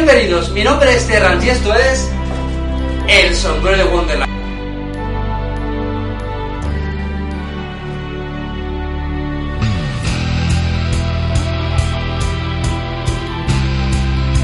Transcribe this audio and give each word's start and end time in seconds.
Bienvenidos, 0.00 0.52
mi 0.52 0.62
nombre 0.62 0.94
es 0.94 1.08
Terrance 1.08 1.44
y 1.44 1.50
esto 1.50 1.74
es 1.74 2.08
El 3.08 3.34
Sombrero 3.34 3.78
de 3.78 3.84
Wonderland. 3.84 4.32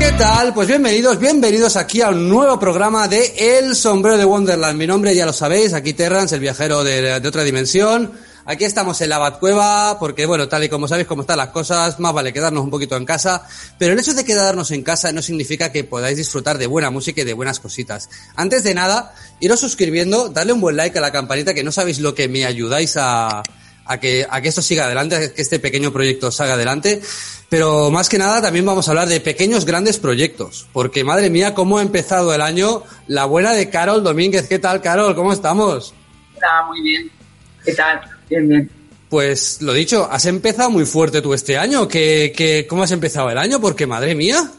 ¿Qué 0.00 0.10
tal? 0.18 0.52
Pues 0.52 0.66
bienvenidos, 0.66 1.20
bienvenidos 1.20 1.76
aquí 1.76 2.02
a 2.02 2.08
un 2.08 2.28
nuevo 2.28 2.58
programa 2.58 3.06
de 3.06 3.32
El 3.38 3.76
Sombrero 3.76 4.18
de 4.18 4.24
Wonderland. 4.24 4.76
Mi 4.76 4.88
nombre 4.88 5.14
ya 5.14 5.24
lo 5.24 5.32
sabéis, 5.32 5.72
aquí 5.72 5.92
Terrance, 5.92 6.34
el 6.34 6.40
viajero 6.40 6.82
de 6.82 7.22
otra 7.24 7.44
dimensión. 7.44 8.10
Aquí 8.46 8.64
estamos 8.64 9.00
en 9.00 9.08
la 9.08 9.16
Batcueva, 9.16 9.98
porque 9.98 10.26
bueno, 10.26 10.48
tal 10.48 10.64
y 10.64 10.68
como 10.68 10.86
sabéis 10.86 11.08
cómo 11.08 11.22
están 11.22 11.38
las 11.38 11.48
cosas, 11.48 11.98
más 11.98 12.12
vale 12.12 12.30
quedarnos 12.30 12.62
un 12.62 12.70
poquito 12.70 12.94
en 12.96 13.06
casa. 13.06 13.46
Pero 13.78 13.94
el 13.94 13.98
hecho 13.98 14.12
de 14.12 14.24
quedarnos 14.24 14.70
en 14.70 14.82
casa 14.82 15.12
no 15.12 15.22
significa 15.22 15.72
que 15.72 15.82
podáis 15.84 16.18
disfrutar 16.18 16.58
de 16.58 16.66
buena 16.66 16.90
música 16.90 17.22
y 17.22 17.24
de 17.24 17.32
buenas 17.32 17.58
cositas. 17.58 18.10
Antes 18.36 18.62
de 18.62 18.74
nada, 18.74 19.14
iros 19.40 19.60
suscribiendo, 19.60 20.28
darle 20.28 20.52
un 20.52 20.60
buen 20.60 20.76
like 20.76 20.98
a 20.98 21.00
la 21.00 21.10
campanita, 21.10 21.54
que 21.54 21.64
no 21.64 21.72
sabéis 21.72 22.00
lo 22.00 22.14
que 22.14 22.28
me 22.28 22.44
ayudáis 22.44 22.98
a, 22.98 23.42
que, 23.98 24.26
a 24.28 24.42
que 24.42 24.48
esto 24.48 24.60
siga 24.60 24.84
adelante, 24.84 25.16
a 25.16 25.32
que 25.32 25.40
este 25.40 25.58
pequeño 25.58 25.90
proyecto 25.90 26.30
salga 26.30 26.52
adelante. 26.52 27.00
Pero 27.48 27.90
más 27.90 28.10
que 28.10 28.18
nada 28.18 28.42
también 28.42 28.66
vamos 28.66 28.86
a 28.88 28.90
hablar 28.90 29.08
de 29.08 29.20
pequeños 29.20 29.64
grandes 29.64 29.96
proyectos. 29.96 30.66
Porque 30.74 31.02
madre 31.02 31.30
mía, 31.30 31.54
cómo 31.54 31.78
ha 31.78 31.82
empezado 31.82 32.34
el 32.34 32.42
año. 32.42 32.82
La 33.06 33.24
buena 33.24 33.52
de 33.52 33.70
Carol 33.70 34.04
Domínguez. 34.04 34.48
¿Qué 34.48 34.58
tal, 34.58 34.82
Carol? 34.82 35.14
¿Cómo 35.14 35.32
estamos? 35.32 35.94
Está 36.34 36.62
muy 36.66 36.82
bien. 36.82 37.10
¿Qué 37.64 37.72
tal? 37.72 38.13
Bien, 38.28 38.48
bien. 38.48 38.70
Pues 39.08 39.62
lo 39.62 39.72
dicho, 39.72 40.08
has 40.10 40.26
empezado 40.26 40.70
muy 40.70 40.84
fuerte 40.84 41.22
tú 41.22 41.34
este 41.34 41.56
año. 41.56 41.86
¿Qué, 41.86 42.32
qué, 42.36 42.66
cómo 42.68 42.82
has 42.82 42.90
empezado 42.90 43.30
el 43.30 43.38
año? 43.38 43.60
Porque 43.60 43.86
madre 43.86 44.14
mía. 44.14 44.50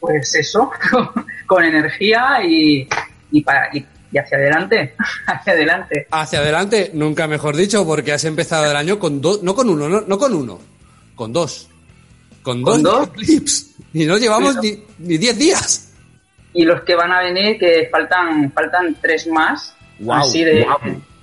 Pues 0.00 0.34
eso, 0.34 0.70
con 1.46 1.64
energía 1.64 2.38
y, 2.48 2.88
y, 3.30 3.42
para, 3.42 3.68
y, 3.76 3.84
y 4.10 4.18
hacia 4.18 4.38
adelante, 4.38 4.94
hacia 5.26 5.52
adelante. 5.52 6.06
Hacia 6.10 6.38
adelante, 6.38 6.90
nunca 6.94 7.26
mejor 7.26 7.56
dicho, 7.56 7.84
porque 7.84 8.12
has 8.12 8.24
empezado 8.24 8.70
el 8.70 8.76
año 8.76 8.98
con 8.98 9.20
dos, 9.20 9.42
no 9.42 9.54
con 9.54 9.68
uno, 9.68 9.88
no, 9.88 10.00
no 10.02 10.18
con 10.18 10.34
uno, 10.34 10.60
con 11.14 11.32
dos. 11.32 11.68
Con, 12.42 12.62
¿Con 12.62 12.82
dos, 12.82 13.10
clips. 13.10 13.74
Y 13.92 14.06
no 14.06 14.16
llevamos 14.16 14.56
ni, 14.62 14.82
ni 14.98 15.18
diez 15.18 15.36
días. 15.36 15.92
Y 16.54 16.64
los 16.64 16.80
que 16.82 16.94
van 16.94 17.12
a 17.12 17.20
venir, 17.20 17.58
que 17.58 17.88
faltan, 17.92 18.50
faltan 18.52 18.96
tres 19.02 19.26
más, 19.26 19.74
así 20.08 20.44
de. 20.44 20.66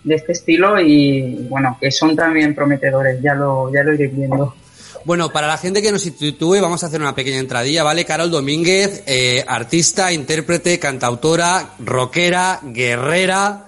De 0.06 0.16
este 0.16 0.32
estilo 0.32 0.80
y 0.80 1.46
bueno, 1.50 1.78
que 1.82 1.92
son 1.92 2.16
también 2.16 2.56
prometedores, 2.56 3.22
ya 3.22 3.34
lo, 3.34 3.70
ya 3.74 3.84
lo 3.84 3.94
iré 3.94 4.08
viendo. 4.08 4.56
Bueno, 5.04 5.32
para 5.32 5.46
la 5.48 5.58
gente 5.58 5.82
que 5.82 5.92
nos 5.92 6.02
sitúe, 6.02 6.62
vamos 6.62 6.84
a 6.84 6.88
hacer 6.88 7.00
una 7.02 7.14
pequeña 7.14 7.38
entradilla, 7.40 7.84
¿vale? 7.84 8.06
Carol 8.06 8.32
Domínguez, 8.32 9.04
eh, 9.06 9.44
artista, 9.48 10.12
intérprete, 10.14 10.80
cantautora, 10.80 11.72
rockera, 11.80 12.60
guerrera. 12.64 13.68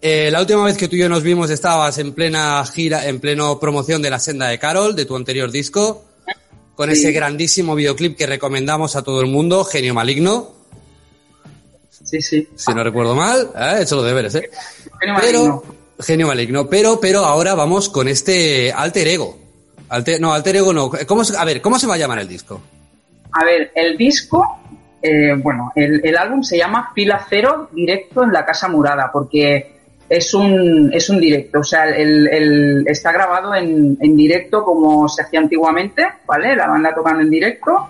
Eh, 0.00 0.28
la 0.30 0.40
última 0.40 0.62
vez 0.64 0.76
que 0.76 0.86
tú 0.86 0.96
y 0.96 1.00
yo 1.00 1.08
nos 1.08 1.22
vimos 1.22 1.50
estabas 1.50 1.96
en 1.98 2.12
plena 2.12 2.62
gira, 2.66 3.08
en 3.08 3.18
pleno 3.20 3.58
promoción 3.58 4.02
de 4.02 4.10
La 4.10 4.18
Senda 4.20 4.48
de 4.48 4.58
Carol, 4.58 4.94
de 4.94 5.06
tu 5.06 5.16
anterior 5.16 5.50
disco, 5.50 6.04
con 6.74 6.90
Sí. 6.90 6.98
ese 7.00 7.12
grandísimo 7.12 7.74
videoclip 7.74 8.16
que 8.16 8.26
recomendamos 8.26 8.96
a 8.96 9.02
todo 9.02 9.20
el 9.22 9.28
mundo, 9.28 9.64
Genio 9.64 9.94
Maligno, 9.94 10.52
Sí, 11.90 12.20
sí. 12.20 12.48
si 12.54 12.74
no 12.74 12.84
recuerdo 12.84 13.14
mal, 13.14 13.50
¿eh? 13.56 13.76
he 13.78 13.82
hecho 13.82 13.96
los 13.96 14.04
deberes, 14.04 14.34
¿eh? 14.34 14.50
Genio 15.04 15.20
Pero, 15.20 15.38
maligno. 15.40 15.62
genio 16.00 16.26
maligno, 16.26 16.66
pero, 16.68 17.00
pero 17.00 17.20
ahora 17.24 17.54
vamos 17.54 17.88
con 17.88 18.08
este 18.08 18.72
alter 18.72 19.08
ego. 19.08 19.38
Alter- 19.88 20.20
no, 20.20 20.32
alter 20.32 20.56
ego 20.56 20.72
no. 20.72 20.90
¿Cómo, 21.06 21.24
se- 21.24 21.36
a 21.36 21.44
ver, 21.44 21.60
¿cómo 21.60 21.78
se 21.78 21.86
va 21.86 21.94
a 21.94 21.98
llamar 21.98 22.18
el 22.18 22.28
disco? 22.28 22.60
A 23.32 23.44
ver, 23.44 23.70
el 23.74 23.96
disco, 23.96 24.58
eh, 25.02 25.34
bueno, 25.36 25.72
el, 25.74 26.00
el 26.04 26.16
álbum 26.16 26.42
se 26.42 26.56
llama 26.56 26.90
Fila 26.94 27.26
Cero 27.28 27.68
Directo 27.72 28.24
en 28.24 28.32
la 28.32 28.44
Casa 28.44 28.68
Murada, 28.68 29.10
porque 29.12 29.72
es 30.08 30.32
un, 30.34 30.90
es 30.92 31.08
un 31.10 31.18
directo, 31.20 31.60
o 31.60 31.64
sea, 31.64 31.88
el, 31.88 32.28
el- 32.28 32.84
está 32.86 33.10
grabado 33.12 33.54
en, 33.54 33.96
en 34.00 34.16
directo 34.16 34.64
como 34.64 35.08
se 35.08 35.22
hacía 35.22 35.40
antiguamente, 35.40 36.04
¿vale? 36.26 36.54
La 36.56 36.66
banda 36.68 36.94
tocando 36.94 37.20
en 37.22 37.30
directo, 37.30 37.88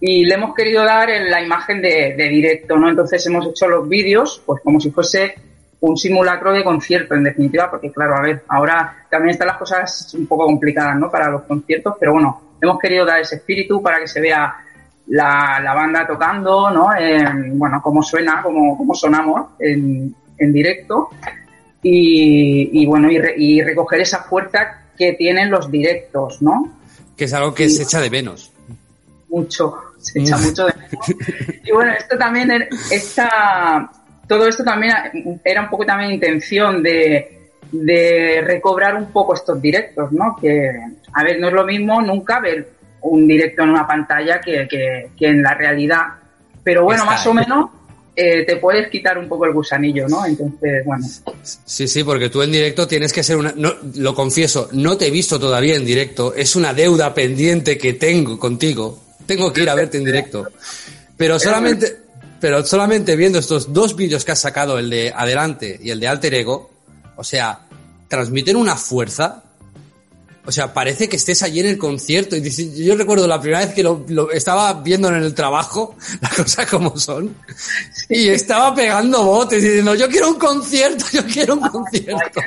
y 0.00 0.24
le 0.26 0.34
hemos 0.34 0.54
querido 0.54 0.84
dar 0.84 1.08
la 1.08 1.40
imagen 1.42 1.80
de, 1.80 2.14
de 2.16 2.28
directo, 2.28 2.76
¿no? 2.76 2.88
Entonces 2.90 3.24
hemos 3.26 3.46
hecho 3.46 3.66
los 3.68 3.88
vídeos, 3.88 4.42
pues 4.44 4.60
como 4.62 4.78
si 4.80 4.90
fuese 4.90 5.34
un 5.80 5.96
simulacro 5.96 6.52
de 6.52 6.64
concierto, 6.64 7.14
en 7.14 7.24
definitiva, 7.24 7.70
porque 7.70 7.92
claro, 7.92 8.16
a 8.16 8.22
ver, 8.22 8.42
ahora 8.48 9.04
también 9.10 9.32
están 9.32 9.48
las 9.48 9.58
cosas 9.58 10.14
un 10.14 10.26
poco 10.26 10.46
complicadas, 10.46 10.96
¿no? 10.96 11.10
Para 11.10 11.28
los 11.30 11.42
conciertos, 11.42 11.94
pero 12.00 12.12
bueno, 12.14 12.40
hemos 12.60 12.78
querido 12.78 13.04
dar 13.04 13.20
ese 13.20 13.36
espíritu 13.36 13.82
para 13.82 13.98
que 14.00 14.08
se 14.08 14.20
vea 14.20 14.54
la, 15.08 15.60
la 15.62 15.74
banda 15.74 16.06
tocando, 16.06 16.70
¿no? 16.70 16.94
Eh, 16.98 17.24
bueno, 17.52 17.80
cómo 17.82 18.02
suena, 18.02 18.40
cómo, 18.42 18.76
cómo 18.76 18.94
sonamos 18.94 19.50
en, 19.58 20.14
en 20.38 20.52
directo 20.52 21.10
y, 21.82 22.82
y 22.82 22.86
bueno, 22.86 23.10
y, 23.10 23.18
re- 23.18 23.34
y 23.36 23.62
recoger 23.62 24.00
esa 24.00 24.22
fuerza 24.22 24.80
que 24.96 25.12
tienen 25.12 25.50
los 25.50 25.70
directos, 25.70 26.40
¿no? 26.42 26.72
Que 27.16 27.24
es 27.24 27.32
algo 27.34 27.54
que 27.54 27.68
se 27.68 27.82
echa 27.84 28.00
de 28.00 28.10
menos. 28.10 28.52
mucho, 29.28 29.74
se 29.98 30.20
echa 30.20 30.36
Mm. 30.38 30.42
mucho 30.42 30.66
de 30.66 30.72
menos. 30.74 31.14
Y 31.64 31.72
bueno, 31.72 31.92
esto 31.92 32.16
también, 32.18 32.50
esta, 32.90 33.90
todo 34.28 34.46
esto 34.46 34.64
también 34.64 34.94
era 35.44 35.62
un 35.62 35.70
poco 35.70 35.84
también 35.84 36.12
intención 36.12 36.82
de, 36.82 37.50
de 37.72 38.42
recobrar 38.44 38.96
un 38.96 39.12
poco 39.12 39.34
estos 39.34 39.60
directos, 39.60 40.12
¿no? 40.12 40.36
Que, 40.40 40.70
a 41.12 41.24
ver, 41.24 41.40
no 41.40 41.48
es 41.48 41.54
lo 41.54 41.64
mismo 41.64 42.00
nunca 42.02 42.40
ver 42.40 42.68
un 43.02 43.26
directo 43.26 43.62
en 43.62 43.70
una 43.70 43.86
pantalla 43.86 44.40
que, 44.40 44.66
que, 44.68 45.10
que 45.16 45.26
en 45.26 45.42
la 45.42 45.54
realidad. 45.54 46.02
Pero 46.62 46.84
bueno, 46.84 47.02
Está 47.02 47.12
más 47.12 47.26
o 47.26 47.34
menos 47.34 47.70
eh, 48.18 48.46
te 48.46 48.56
puedes 48.56 48.88
quitar 48.88 49.18
un 49.18 49.28
poco 49.28 49.44
el 49.44 49.52
gusanillo, 49.52 50.08
¿no? 50.08 50.24
Entonces, 50.24 50.82
bueno, 50.86 51.06
Sí, 51.42 51.86
sí, 51.86 52.02
porque 52.02 52.30
tú 52.30 52.40
en 52.40 52.50
directo 52.50 52.88
tienes 52.88 53.12
que 53.12 53.22
ser 53.22 53.36
una... 53.36 53.52
No, 53.54 53.74
lo 53.96 54.14
confieso, 54.14 54.70
no 54.72 54.96
te 54.96 55.08
he 55.08 55.10
visto 55.10 55.38
todavía 55.38 55.76
en 55.76 55.84
directo. 55.84 56.34
Es 56.34 56.56
una 56.56 56.72
deuda 56.72 57.12
pendiente 57.12 57.76
que 57.76 57.92
tengo 57.92 58.38
contigo. 58.38 58.98
Tengo 59.26 59.52
que 59.52 59.62
ir 59.62 59.68
a 59.68 59.74
verte 59.74 59.98
en 59.98 60.04
directo. 60.04 60.48
Pero 61.14 61.38
solamente, 61.38 62.05
pero 62.40 62.64
solamente 62.64 63.16
viendo 63.16 63.38
estos 63.38 63.72
dos 63.72 63.96
vídeos 63.96 64.24
que 64.24 64.32
has 64.32 64.40
sacado, 64.40 64.78
el 64.78 64.90
de 64.90 65.12
Adelante 65.14 65.78
y 65.82 65.90
el 65.90 66.00
de 66.00 66.08
Alter 66.08 66.34
Ego, 66.34 66.70
o 67.16 67.24
sea, 67.24 67.60
transmiten 68.08 68.56
una 68.56 68.76
fuerza. 68.76 69.42
O 70.48 70.52
sea, 70.52 70.72
parece 70.72 71.08
que 71.08 71.16
estés 71.16 71.42
allí 71.42 71.58
en 71.58 71.66
el 71.66 71.76
concierto. 71.76 72.36
Y 72.36 72.84
yo 72.84 72.94
recuerdo 72.96 73.26
la 73.26 73.40
primera 73.40 73.64
vez 73.64 73.74
que 73.74 73.82
lo, 73.82 74.04
lo 74.08 74.30
estaba 74.30 74.74
viendo 74.74 75.08
en 75.08 75.16
el 75.16 75.34
trabajo, 75.34 75.96
las 76.22 76.34
cosas 76.34 76.70
como 76.70 76.96
son, 76.96 77.34
y 78.08 78.28
estaba 78.28 78.72
pegando 78.72 79.24
botes 79.24 79.60
diciendo, 79.60 79.96
yo 79.96 80.08
quiero 80.08 80.28
un 80.28 80.38
concierto, 80.38 81.04
yo 81.12 81.24
quiero 81.26 81.54
un 81.54 81.68
concierto. 81.68 82.40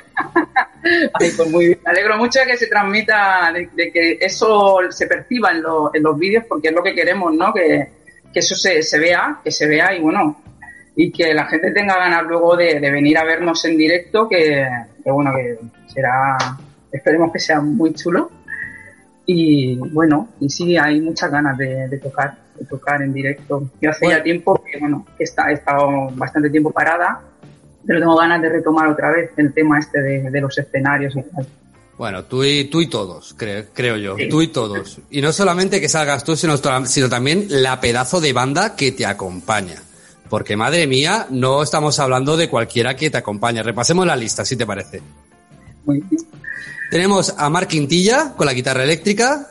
Ay, 1.20 1.32
pues 1.36 1.50
muy 1.52 1.66
bien. 1.68 1.80
Me 1.84 1.92
alegro 1.92 2.18
mucho 2.18 2.40
de 2.40 2.46
que 2.46 2.58
se 2.58 2.68
transmita, 2.68 3.52
de, 3.54 3.70
de 3.76 3.92
que 3.92 4.18
eso 4.22 4.78
se 4.92 5.06
perciba 5.06 5.52
en, 5.52 5.62
lo- 5.62 5.92
en 5.94 6.02
los 6.02 6.18
vídeos, 6.18 6.46
porque 6.48 6.70
es 6.70 6.74
lo 6.74 6.82
que 6.82 6.96
queremos, 6.96 7.34
¿no? 7.34 7.54
Que, 7.54 7.99
que 8.34 8.40
eso 8.40 8.56
se, 8.56 8.82
se 8.84 9.00
vea, 9.00 9.40
que 9.44 9.52
se 9.52 9.68
vea 9.68 9.94
y 9.96 10.02
bueno, 10.02 10.42
y 10.96 11.12
que 11.12 11.34
la 11.34 11.46
gente 11.46 11.72
tenga 11.72 11.96
ganas 11.98 12.24
luego 12.28 12.56
de, 12.56 12.80
de 12.80 12.92
venir 12.92 13.18
a 13.18 13.24
vernos 13.24 13.64
en 13.66 13.78
directo, 13.78 14.28
que, 14.28 14.68
que 15.04 15.12
bueno, 15.12 15.32
que 15.34 15.58
será, 15.88 16.38
esperemos 16.92 17.32
que 17.32 17.40
sea 17.40 17.62
muy 17.62 17.94
chulo. 17.94 18.32
Y 19.26 19.78
bueno, 19.78 20.30
y 20.40 20.50
sí, 20.50 20.76
hay 20.76 21.00
muchas 21.02 21.32
ganas 21.32 21.56
de, 21.58 21.88
de 21.88 21.98
tocar, 22.00 22.36
de 22.56 22.66
tocar 22.66 23.02
en 23.02 23.14
directo. 23.14 23.70
Yo 23.80 23.92
hace 23.92 24.06
Bueno. 24.06 24.18
ya 24.18 24.24
tiempo 24.24 24.64
que, 24.64 24.80
bueno, 24.80 25.06
que 25.18 25.24
está, 25.24 25.52
he 25.52 25.54
estado 25.54 26.10
bastante 26.16 26.50
tiempo 26.50 26.72
parada, 26.72 27.22
pero 27.86 28.00
tengo 28.00 28.18
ganas 28.18 28.42
de 28.42 28.50
retomar 28.50 28.88
otra 28.88 29.12
vez 29.12 29.32
el 29.38 29.54
tema 29.54 29.80
este 29.80 30.02
de, 30.02 30.32
de 30.32 30.42
los 30.42 30.58
escenarios 30.58 31.16
y 31.16 31.22
tal. 31.22 31.46
Bueno, 32.00 32.24
tú 32.24 32.46
y, 32.46 32.64
tú 32.64 32.80
y 32.80 32.88
todos, 32.88 33.36
creo, 33.38 33.66
creo 33.74 33.98
yo, 33.98 34.16
Sí. 34.16 34.30
tú 34.30 34.42
y 34.42 34.48
todos. 34.48 35.00
Y 35.12 35.22
no 35.22 35.34
solamente 35.34 35.82
que 35.82 35.90
salgas 35.90 36.24
tú, 36.24 36.36
sino, 36.38 36.56
sino 36.86 37.10
también 37.10 37.46
la 37.50 37.82
pedazo 37.82 38.22
de 38.22 38.32
banda 38.32 38.74
que 38.78 38.94
te 38.94 39.06
acompaña. 39.06 39.76
Porque 40.30 40.56
madre 40.56 40.88
mía, 40.88 41.28
no 41.30 41.62
estamos 41.62 42.00
hablando 42.00 42.38
de 42.38 42.48
cualquiera 42.48 42.96
que 42.96 43.10
te 43.10 43.18
acompañe. 43.18 43.62
Repasemos 43.64 44.08
la 44.08 44.16
lista, 44.16 44.46
si 44.46 44.56
te 44.56 44.66
parece. 44.66 45.02
Muy 45.84 46.00
bien. 46.10 46.22
Tenemos 46.90 47.36
a 47.38 47.50
Marc 47.50 47.68
Quintilla 47.68 48.34
con 48.38 48.46
la 48.46 48.54
guitarra 48.54 48.84
eléctrica, 48.86 49.48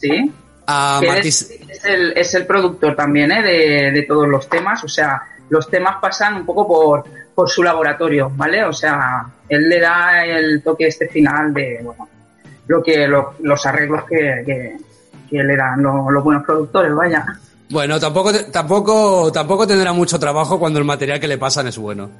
Sí. 0.00 0.30
a 0.68 0.98
Que 1.00 1.08
Martis... 1.08 1.42
es, 1.42 1.50
es 1.70 1.84
el, 1.86 2.12
es 2.16 2.34
el 2.34 2.46
productor 2.46 2.94
también 2.94 3.32
¿eh? 3.32 3.42
de, 3.42 3.90
de 3.90 4.02
todos 4.06 4.28
los 4.28 4.48
temas. 4.48 4.84
O 4.84 4.88
sea, 4.88 5.22
los 5.48 5.68
temas 5.68 5.96
pasan 6.00 6.36
un 6.36 6.46
poco 6.46 6.68
por, 6.68 7.04
por 7.34 7.48
su 7.48 7.62
laboratorio, 7.62 8.30
¿vale? 8.34 8.64
O 8.64 8.72
sea, 8.72 9.24
él 9.48 9.68
le 9.68 9.80
da 9.80 10.24
el 10.24 10.62
toque 10.62 10.86
este 10.88 11.08
final 11.08 11.52
de, 11.54 11.80
bueno, 11.82 12.08
lo 12.66 12.82
que, 12.82 13.06
lo- 13.08 13.34
los 13.40 13.64
arreglos 13.66 14.04
que, 14.04 14.42
que, 14.44 14.76
que 15.28 15.42
le 15.42 15.56
dan 15.56 15.82
lo- 15.82 16.10
los 16.10 16.22
buenos 16.24 16.44
productores, 16.44 16.94
vaya. 16.94 17.24
Bueno, 17.70 17.98
tampoco, 18.00 18.32
tampoco, 18.52 19.30
tampoco 19.32 19.66
tendrá 19.66 19.92
mucho 19.92 20.18
trabajo 20.18 20.58
cuando 20.58 20.78
el 20.78 20.84
material 20.84 21.20
que 21.20 21.28
le 21.28 21.38
pasan 21.38 21.68
es 21.68 21.78
bueno. 21.78 22.10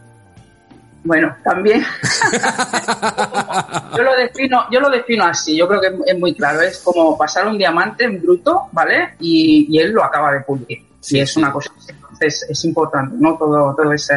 Bueno, 1.03 1.35
también. 1.43 1.83
yo 3.97 4.03
lo 4.03 4.17
defino, 4.17 4.65
yo 4.71 4.81
lo 4.81 4.91
defino 4.91 5.25
así, 5.25 5.57
yo 5.57 5.67
creo 5.67 5.81
que 5.81 5.89
es 6.07 6.19
muy 6.19 6.35
claro, 6.35 6.61
es 6.61 6.79
como 6.79 7.17
pasar 7.17 7.47
un 7.49 7.59
diamante 7.59 8.05
en 8.05 8.21
bruto, 8.21 8.69
¿vale? 8.73 9.15
Y, 9.21 9.67
y 9.71 9.79
él 9.79 9.93
lo 9.93 10.05
acaba 10.05 10.33
de 10.33 10.41
pulir. 10.41 10.79
y 11.09 11.19
es 11.21 11.37
una 11.37 11.53
cosa, 11.53 11.71
entonces 11.89 12.47
es 12.49 12.65
importante, 12.65 13.17
¿no? 13.19 13.37
Todo, 13.37 13.75
todo 13.75 13.93
ese, 13.93 14.15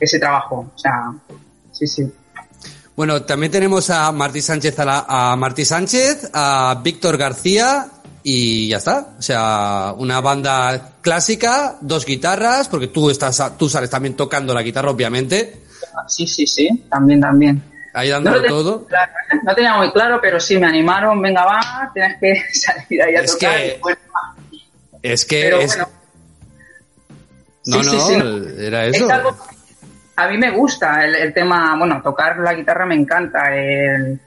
ese 0.00 0.18
trabajo, 0.18 0.70
o 0.74 0.78
sea, 0.78 1.12
sí, 1.72 1.86
sí. 1.86 2.12
Bueno, 2.96 3.22
también 3.22 3.50
tenemos 3.50 3.88
a 3.90 4.12
Martí 4.12 4.42
Sánchez, 4.42 4.78
a, 4.78 4.84
la, 4.84 5.04
a 5.08 5.36
Martí 5.36 5.64
Sánchez, 5.64 6.30
a 6.34 6.78
Víctor 6.82 7.16
García 7.16 7.86
y 8.22 8.68
ya 8.68 8.76
está. 8.76 9.14
O 9.18 9.22
sea, 9.22 9.94
una 9.96 10.20
banda 10.20 10.92
clásica, 11.00 11.76
dos 11.80 12.04
guitarras, 12.04 12.68
porque 12.68 12.88
tú 12.88 13.10
estás, 13.10 13.56
tú 13.56 13.68
sales 13.68 13.88
también 13.88 14.16
tocando 14.16 14.52
la 14.52 14.62
guitarra, 14.62 14.90
obviamente. 14.90 15.62
Sí, 16.08 16.26
sí, 16.26 16.46
sí, 16.46 16.68
también, 16.90 17.20
también. 17.20 17.62
Ahí 17.92 18.10
dándolo 18.10 18.42
todo. 18.46 18.86
¿eh? 18.90 19.38
no 19.42 19.54
tenía 19.54 19.76
muy 19.76 19.90
claro, 19.92 20.20
pero 20.20 20.38
sí 20.38 20.58
me 20.58 20.66
animaron, 20.66 21.20
venga, 21.20 21.44
va, 21.44 21.90
tienes 21.92 22.18
que 22.20 22.42
salir 22.52 23.02
ahí 23.02 23.14
a 23.14 23.20
es 23.20 23.32
tocar. 23.32 23.56
Que, 23.56 23.80
es 25.02 25.24
que 25.24 25.62
es... 25.62 25.78
No, 27.66 27.82
no, 27.82 28.48
era 28.58 28.86
eso. 28.86 29.06
A 30.24 30.28
mí 30.28 30.38
me 30.38 30.50
gusta 30.50 31.04
el, 31.04 31.32
tema, 31.32 31.76
bueno, 31.78 32.00
tocar 32.02 32.38
la 32.38 32.54
guitarra 32.54 32.86
me 32.86 32.94
encanta. 32.94 33.54
El, 33.54 34.20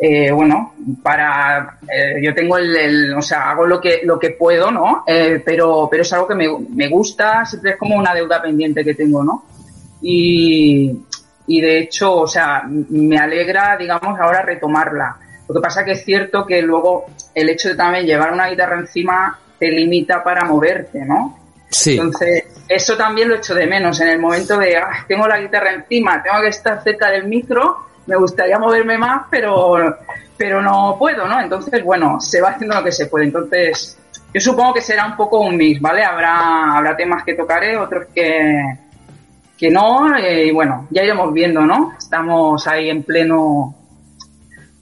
eh, 0.00 0.30
bueno, 0.32 0.74
para 1.02 1.78
eh, 1.82 2.20
yo 2.22 2.34
tengo 2.34 2.58
el, 2.58 3.14
o 3.14 3.22
sea, 3.22 3.50
hago 3.50 3.66
lo 3.66 3.80
que 3.80 4.00
lo 4.04 4.18
que 4.18 4.30
puedo, 4.30 4.70
¿no? 4.70 5.04
Eh, 5.06 5.42
pero 5.44 5.88
pero 5.90 6.02
es 6.02 6.12
algo 6.12 6.26
que 6.26 6.34
me, 6.34 6.48
me, 6.70 6.88
gusta, 6.88 7.44
siempre 7.44 7.72
es 7.72 7.76
como 7.76 7.96
una 7.96 8.14
deuda 8.14 8.42
pendiente 8.42 8.84
que 8.84 8.94
tengo, 8.94 9.22
¿no? 9.22 9.44
Y, 10.00 11.04
y 11.46 11.60
de 11.60 11.78
hecho, 11.78 12.16
o 12.16 12.26
sea, 12.26 12.64
me 12.66 13.18
alegra, 13.18 13.76
digamos, 13.76 14.18
ahora 14.18 14.42
retomarla. 14.42 15.16
Lo 15.48 15.54
que 15.54 15.60
pasa 15.60 15.84
que 15.84 15.92
es 15.92 16.04
cierto 16.04 16.46
que 16.46 16.62
luego 16.62 17.06
el 17.34 17.48
hecho 17.48 17.68
de 17.68 17.76
también 17.76 18.06
llevar 18.06 18.32
una 18.32 18.48
guitarra 18.48 18.78
encima 18.78 19.38
te 19.58 19.70
limita 19.70 20.24
para 20.24 20.44
moverte, 20.44 21.04
¿no? 21.04 21.41
Sí. 21.72 21.92
Entonces, 21.92 22.44
eso 22.68 22.96
también 22.96 23.28
lo 23.28 23.36
echo 23.36 23.54
de 23.54 23.66
menos 23.66 23.98
en 24.00 24.08
el 24.08 24.18
momento 24.18 24.58
de, 24.58 24.76
ah, 24.76 25.04
tengo 25.08 25.26
la 25.26 25.40
guitarra 25.40 25.72
encima, 25.72 26.22
tengo 26.22 26.40
que 26.42 26.48
estar 26.48 26.82
cerca 26.82 27.10
del 27.10 27.24
micro, 27.24 27.86
me 28.06 28.16
gustaría 28.16 28.58
moverme 28.58 28.98
más, 28.98 29.26
pero, 29.30 29.96
pero 30.36 30.60
no 30.60 30.96
puedo, 30.98 31.26
¿no? 31.26 31.40
Entonces, 31.40 31.82
bueno, 31.82 32.20
se 32.20 32.42
va 32.42 32.50
haciendo 32.50 32.76
lo 32.76 32.84
que 32.84 32.92
se 32.92 33.06
puede. 33.06 33.24
Entonces, 33.24 33.98
yo 34.34 34.40
supongo 34.40 34.74
que 34.74 34.82
será 34.82 35.06
un 35.06 35.16
poco 35.16 35.40
un 35.40 35.56
mix, 35.56 35.80
¿vale? 35.80 36.04
Habrá, 36.04 36.76
habrá 36.76 36.94
temas 36.94 37.24
que 37.24 37.34
tocaré, 37.34 37.76
otros 37.76 38.06
que, 38.14 38.60
que 39.56 39.70
no, 39.70 40.14
eh, 40.16 40.48
y 40.48 40.52
bueno, 40.52 40.88
ya 40.90 41.02
iremos 41.02 41.32
viendo, 41.32 41.62
¿no? 41.62 41.94
Estamos 41.96 42.66
ahí 42.66 42.90
en 42.90 43.02
pleno... 43.02 43.74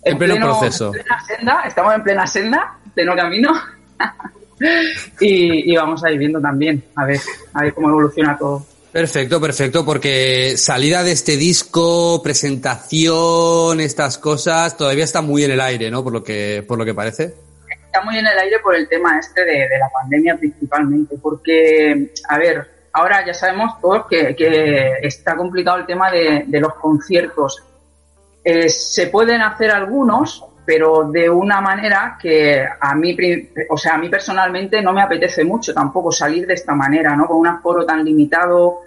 En, 0.02 0.18
pleno, 0.18 0.58
proceso. 0.58 0.86
En 0.86 0.92
plena 0.92 1.20
senda, 1.24 1.62
estamos 1.66 1.94
en 1.94 2.02
plena 2.02 2.26
senda, 2.26 2.78
pleno 2.94 3.14
camino. 3.14 3.52
y, 5.20 5.74
vamos 5.74 6.04
a 6.04 6.10
ir 6.10 6.18
viendo 6.18 6.40
también, 6.40 6.82
a 6.94 7.06
ver, 7.06 7.20
a 7.54 7.62
ver 7.62 7.74
cómo 7.74 7.88
evoluciona 7.88 8.36
todo. 8.36 8.66
Perfecto, 8.92 9.40
perfecto, 9.40 9.84
porque 9.84 10.56
salida 10.56 11.02
de 11.04 11.12
este 11.12 11.36
disco, 11.36 12.20
presentación, 12.22 13.80
estas 13.80 14.18
cosas, 14.18 14.76
todavía 14.76 15.04
está 15.04 15.22
muy 15.22 15.44
en 15.44 15.52
el 15.52 15.60
aire, 15.60 15.90
¿no? 15.90 16.02
Por 16.02 16.12
lo 16.12 16.24
que, 16.24 16.64
por 16.66 16.76
lo 16.76 16.84
que 16.84 16.92
parece. 16.92 17.34
Está 17.86 18.02
muy 18.02 18.18
en 18.18 18.26
el 18.26 18.38
aire 18.38 18.58
por 18.58 18.74
el 18.74 18.88
tema 18.88 19.18
este 19.18 19.44
de, 19.44 19.78
la 19.78 19.88
pandemia 19.88 20.36
principalmente, 20.36 21.16
porque, 21.22 22.12
a 22.28 22.38
ver, 22.38 22.68
ahora 22.92 23.24
ya 23.24 23.32
sabemos 23.32 23.80
todos 23.80 24.06
que, 24.08 24.34
está 25.02 25.36
complicado 25.36 25.78
el 25.78 25.86
tema 25.86 26.10
de, 26.10 26.60
los 26.60 26.74
conciertos. 26.74 27.62
Eh, 28.42 28.68
se 28.68 29.06
pueden 29.06 29.40
hacer 29.40 29.70
algunos, 29.70 30.44
pero 30.64 31.10
de 31.10 31.28
una 31.28 31.60
manera 31.60 32.16
que 32.20 32.64
a 32.80 32.94
mí, 32.94 33.16
o 33.68 33.76
sea, 33.76 33.94
a 33.94 33.98
mí 33.98 34.08
personalmente 34.08 34.82
no 34.82 34.92
me 34.92 35.02
apetece 35.02 35.44
mucho 35.44 35.72
tampoco 35.72 36.12
salir 36.12 36.46
de 36.46 36.54
esta 36.54 36.74
manera, 36.74 37.16
¿no? 37.16 37.26
Con 37.26 37.38
un 37.38 37.46
aforo 37.46 37.84
tan 37.84 38.04
limitado, 38.04 38.82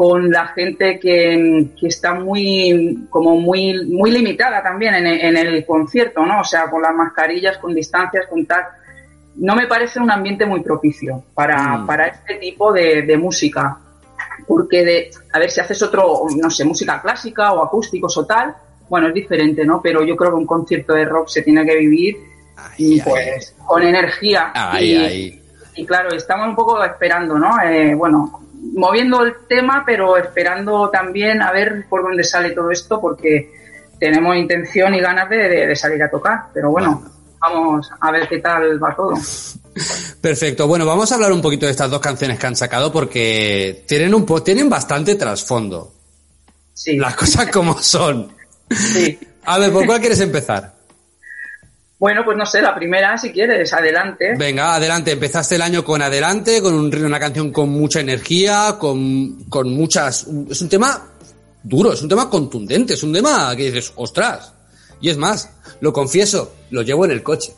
con 0.00 0.30
la 0.30 0.46
gente 0.48 0.98
que, 0.98 1.68
está 1.82 2.14
muy, 2.14 3.06
como 3.10 3.36
muy, 3.36 3.86
muy 3.86 4.10
limitada 4.10 4.62
también 4.62 4.94
en, 4.94 5.36
el 5.36 5.66
concierto, 5.66 6.24
¿no? 6.24 6.40
O 6.40 6.44
sea, 6.44 6.70
con 6.70 6.80
las 6.80 6.94
mascarillas, 6.94 7.58
con 7.58 7.74
distancias, 7.74 8.26
con 8.26 8.46
tal. 8.46 8.64
No 9.36 9.54
me 9.54 9.66
parece 9.66 10.00
un 10.00 10.10
ambiente 10.10 10.46
muy 10.46 10.60
propicio 10.60 11.24
para, 11.34 11.76
mm. 11.76 11.86
para 11.86 12.06
este 12.06 12.36
tipo 12.36 12.72
de, 12.72 13.02
de 13.02 13.16
música. 13.18 13.76
Porque 14.46 14.84
de, 14.84 15.10
a 15.34 15.38
ver, 15.38 15.50
si 15.50 15.60
haces 15.60 15.82
otro, 15.82 16.22
no 16.34 16.50
sé, 16.50 16.64
música 16.64 17.00
clásica 17.02 17.52
o 17.52 17.62
acústicos 17.62 18.16
o 18.16 18.24
tal, 18.24 18.56
bueno, 18.90 19.06
es 19.08 19.14
diferente, 19.14 19.64
¿no? 19.64 19.80
Pero 19.80 20.04
yo 20.04 20.16
creo 20.16 20.32
que 20.32 20.36
un 20.36 20.46
concierto 20.46 20.92
de 20.92 21.04
rock 21.04 21.28
se 21.28 21.42
tiene 21.42 21.64
que 21.64 21.76
vivir 21.76 22.16
pues 23.04 23.54
con 23.66 23.82
energía. 23.82 24.52
y, 24.80 25.40
y, 25.76 25.86
claro, 25.86 26.10
estamos 26.10 26.48
un 26.48 26.56
poco 26.56 26.82
esperando, 26.84 27.38
¿no? 27.38 27.62
Eh, 27.62 27.94
bueno, 27.94 28.40
moviendo 28.74 29.22
el 29.22 29.34
tema, 29.48 29.84
pero 29.86 30.16
esperando 30.16 30.90
también 30.90 31.40
a 31.40 31.52
ver 31.52 31.86
por 31.88 32.02
dónde 32.02 32.24
sale 32.24 32.50
todo 32.50 32.70
esto, 32.70 33.00
porque 33.00 33.52
tenemos 33.98 34.36
intención 34.36 34.92
y 34.94 35.00
ganas 35.00 35.30
de, 35.30 35.74
salir 35.76 36.02
a 36.02 36.10
tocar. 36.10 36.46
Pero 36.52 36.72
bueno, 36.72 37.02
vamos 37.38 37.88
a 38.00 38.10
ver 38.10 38.28
qué 38.28 38.38
tal 38.38 38.82
va 38.82 38.94
todo. 38.94 39.14
Perfecto. 40.20 40.66
Bueno, 40.66 40.84
vamos 40.84 41.10
a 41.12 41.14
hablar 41.14 41.32
un 41.32 41.40
poquito 41.40 41.66
de 41.66 41.72
estas 41.72 41.90
dos 41.90 42.00
canciones 42.00 42.40
que 42.40 42.46
han 42.46 42.56
sacado 42.56 42.92
porque 42.92 43.84
tienen 43.86 44.14
un 44.14 44.26
tienen 44.42 44.68
bastante 44.68 45.14
trasfondo. 45.14 45.92
Sí. 46.74 46.96
Las 46.96 47.14
cosas 47.14 47.50
como 47.50 47.78
son. 47.78 48.39
Sí. 48.70 49.18
A 49.44 49.58
ver, 49.58 49.72
¿por 49.72 49.86
cuál 49.86 50.00
quieres 50.00 50.20
empezar? 50.20 50.74
Bueno, 52.00 52.24
pues 52.24 52.36
no 52.36 52.46
sé, 52.46 52.62
la 52.62 52.74
primera, 52.74 53.18
si 53.18 53.30
quieres, 53.30 53.72
adelante. 53.74 54.34
Venga, 54.38 54.74
adelante. 54.74 55.12
Empezaste 55.12 55.56
el 55.56 55.62
año 55.62 55.84
con 55.84 56.00
Adelante, 56.00 56.62
con 56.62 56.74
una 56.74 57.20
canción 57.20 57.52
con 57.52 57.68
mucha 57.68 58.00
energía, 58.00 58.76
con, 58.78 59.44
con 59.50 59.70
muchas... 59.70 60.26
Es 60.48 60.62
un 60.62 60.68
tema 60.70 61.10
duro, 61.62 61.92
es 61.92 62.00
un 62.00 62.08
tema 62.08 62.30
contundente, 62.30 62.94
es 62.94 63.02
un 63.02 63.12
tema 63.12 63.54
que 63.54 63.70
dices, 63.70 63.92
ostras. 63.96 64.54
Y 65.02 65.10
es 65.10 65.18
más, 65.18 65.50
lo 65.80 65.92
confieso, 65.92 66.54
lo 66.70 66.80
llevo 66.80 67.04
en 67.04 67.10
el 67.10 67.22
coche. 67.22 67.52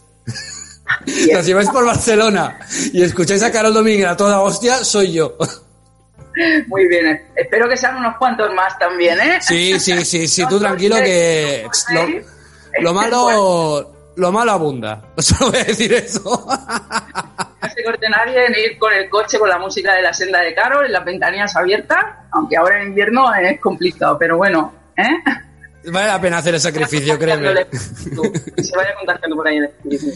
si 1.06 1.29
lleváis 1.43 1.70
por 1.70 1.87
Barcelona 1.87 2.59
y 2.93 3.00
escucháis 3.03 3.44
a 3.44 3.53
Carol 3.53 3.73
Domínguez 3.75 4.09
a 4.09 4.16
toda 4.16 4.40
hostia, 4.40 4.83
soy 4.85 5.12
yo. 5.12 5.37
Muy 6.66 6.88
bien, 6.88 7.22
espero 7.36 7.68
que 7.68 7.76
sean 7.76 7.96
unos 7.96 8.16
cuantos 8.16 8.52
más 8.54 8.78
también, 8.78 9.18
¿eh? 9.20 9.38
Sí, 9.40 9.78
sí, 9.78 10.04
sí, 10.04 10.26
sí, 10.26 10.44
tú 10.48 10.58
tranquilo 10.60 10.96
que 10.96 11.66
lo, 12.80 12.94
malo, 12.94 14.12
lo 14.16 14.32
malo 14.32 14.52
abunda. 14.52 15.02
Solo 15.18 15.50
voy 15.50 15.60
a 15.60 15.64
decir 15.64 15.92
eso. 15.92 16.46
No 16.46 17.68
se 17.68 17.84
corte 17.84 18.08
nadie 18.08 18.46
en 18.46 18.54
ir 18.54 18.78
con 18.78 18.92
el 18.92 19.08
coche 19.08 19.38
con 19.38 19.48
la 19.48 19.58
música 19.58 19.94
de 19.94 20.02
la 20.02 20.12
senda 20.12 20.40
de 20.40 20.54
Carol, 20.54 20.86
en 20.86 20.92
las 20.92 21.04
ventanillas 21.04 21.54
abiertas, 21.56 22.04
aunque 22.32 22.56
ahora 22.56 22.80
en 22.80 22.88
invierno 22.88 23.32
es 23.34 23.60
complicado, 23.60 24.18
pero 24.18 24.36
bueno, 24.36 24.72
¿eh? 24.96 25.02
Vale 25.84 26.06
la 26.06 26.20
pena 26.20 26.38
hacer 26.38 26.54
el 26.54 26.60
sacrificio, 26.60 27.18
créeme. 27.18 27.66
Se 27.72 28.76
vaya 28.76 28.94
contagiando 28.96 29.36
por 29.36 29.48
ahí 29.48 29.56
el 29.56 29.64
espíritu. 29.64 30.06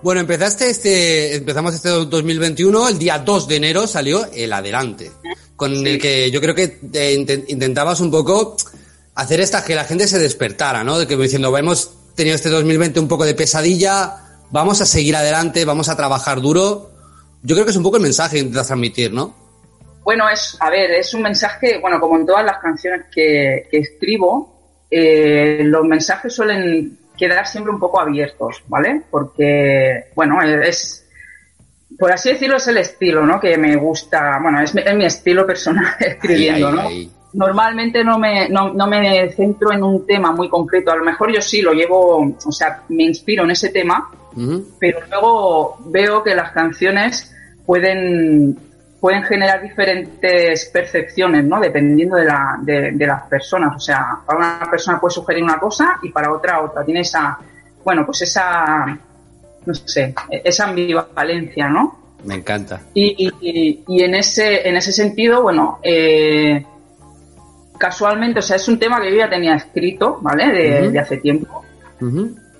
Bueno, 0.00 0.20
empezaste 0.20 0.70
este, 0.70 1.34
empezamos 1.34 1.74
este 1.74 1.88
2021, 1.88 2.88
el 2.88 2.98
día 3.00 3.18
2 3.18 3.48
de 3.48 3.56
enero 3.56 3.86
salió 3.88 4.26
el 4.32 4.52
Adelante 4.52 5.10
con 5.58 5.74
el 5.84 6.00
que 6.00 6.30
yo 6.30 6.40
creo 6.40 6.54
que 6.54 6.78
eh, 6.94 7.44
intentabas 7.48 8.00
un 8.00 8.12
poco 8.12 8.56
hacer 9.16 9.40
esta 9.40 9.64
que 9.64 9.74
la 9.74 9.82
gente 9.82 10.06
se 10.06 10.20
despertara, 10.20 10.84
¿no? 10.84 11.00
De 11.00 11.08
que 11.08 11.16
diciendo, 11.16 11.54
hemos 11.58 12.14
tenido 12.14 12.36
este 12.36 12.48
2020 12.48 13.00
un 13.00 13.08
poco 13.08 13.24
de 13.24 13.34
pesadilla, 13.34 14.14
vamos 14.52 14.80
a 14.80 14.86
seguir 14.86 15.16
adelante, 15.16 15.64
vamos 15.64 15.88
a 15.88 15.96
trabajar 15.96 16.40
duro. 16.40 16.92
Yo 17.42 17.56
creo 17.56 17.64
que 17.64 17.72
es 17.72 17.76
un 17.76 17.82
poco 17.82 17.96
el 17.96 18.04
mensaje 18.04 18.36
que 18.36 18.42
intentas 18.42 18.68
transmitir, 18.68 19.12
¿no? 19.12 19.34
Bueno, 20.04 20.28
es, 20.28 20.56
a 20.60 20.70
ver, 20.70 20.92
es 20.92 21.12
un 21.12 21.22
mensaje, 21.22 21.78
bueno, 21.80 21.98
como 21.98 22.16
en 22.16 22.24
todas 22.24 22.44
las 22.44 22.58
canciones 22.58 23.06
que, 23.12 23.68
escribo, 23.72 24.86
eh, 24.88 25.62
los 25.64 25.84
mensajes 25.84 26.32
suelen 26.32 26.96
quedar 27.16 27.48
siempre 27.48 27.72
un 27.72 27.80
poco 27.80 28.00
abiertos, 28.00 28.62
¿vale? 28.68 29.02
Porque, 29.10 30.04
bueno, 30.14 30.40
es, 30.40 31.04
por 31.98 32.12
así 32.12 32.30
decirlo, 32.30 32.56
es 32.56 32.68
el 32.68 32.78
estilo, 32.78 33.26
¿no? 33.26 33.40
Que 33.40 33.58
me 33.58 33.74
gusta, 33.76 34.38
bueno, 34.40 34.60
es 34.60 34.74
mi, 34.74 34.82
mi 34.94 35.04
estilo 35.04 35.44
personal 35.46 35.84
escribiendo, 36.00 36.70
¿no? 36.70 36.88
Normalmente 37.32 38.02
no 38.04 38.18
me, 38.18 38.48
no, 38.48 38.72
no, 38.72 38.86
me 38.86 39.30
centro 39.32 39.72
en 39.72 39.82
un 39.82 40.06
tema 40.06 40.32
muy 40.32 40.48
concreto. 40.48 40.92
A 40.92 40.96
lo 40.96 41.04
mejor 41.04 41.32
yo 41.32 41.42
sí 41.42 41.60
lo 41.60 41.72
llevo, 41.72 42.34
o 42.44 42.52
sea, 42.52 42.82
me 42.88 43.04
inspiro 43.04 43.44
en 43.44 43.50
ese 43.50 43.68
tema, 43.68 44.08
pero 44.78 45.00
luego 45.10 45.76
veo 45.86 46.22
que 46.22 46.34
las 46.34 46.52
canciones 46.52 47.34
pueden, 47.66 48.56
pueden 48.98 49.24
generar 49.24 49.60
diferentes 49.60 50.70
percepciones, 50.72 51.44
¿no? 51.44 51.60
Dependiendo 51.60 52.16
de, 52.16 52.24
la, 52.24 52.58
de, 52.62 52.92
de 52.92 53.06
las 53.06 53.24
personas. 53.24 53.76
O 53.76 53.80
sea, 53.80 54.20
para 54.24 54.38
una 54.38 54.70
persona 54.70 54.98
puede 54.98 55.14
sugerir 55.14 55.42
una 55.42 55.58
cosa 55.58 55.98
y 56.02 56.10
para 56.10 56.32
otra 56.32 56.62
otra. 56.62 56.82
Tiene 56.84 57.00
esa, 57.00 57.38
bueno, 57.84 58.06
pues 58.06 58.22
esa 58.22 58.98
no 59.66 59.74
sé, 59.74 60.14
esa 60.44 60.68
ambivalencia, 60.68 61.68
¿no? 61.68 61.98
Me 62.24 62.36
encanta. 62.36 62.82
Y, 62.94 63.30
y, 63.40 64.02
en, 64.02 64.14
ese, 64.14 64.68
en 64.68 64.76
ese 64.76 64.92
sentido, 64.92 65.42
bueno, 65.42 65.78
eh, 65.82 66.64
casualmente, 67.78 68.40
o 68.40 68.42
sea, 68.42 68.56
es 68.56 68.66
un 68.68 68.78
tema 68.78 69.00
que 69.00 69.10
yo 69.10 69.18
ya 69.18 69.30
tenía 69.30 69.54
escrito, 69.54 70.18
¿vale? 70.20 70.90
De, 70.90 70.98
hace 70.98 71.18
tiempo. 71.18 71.64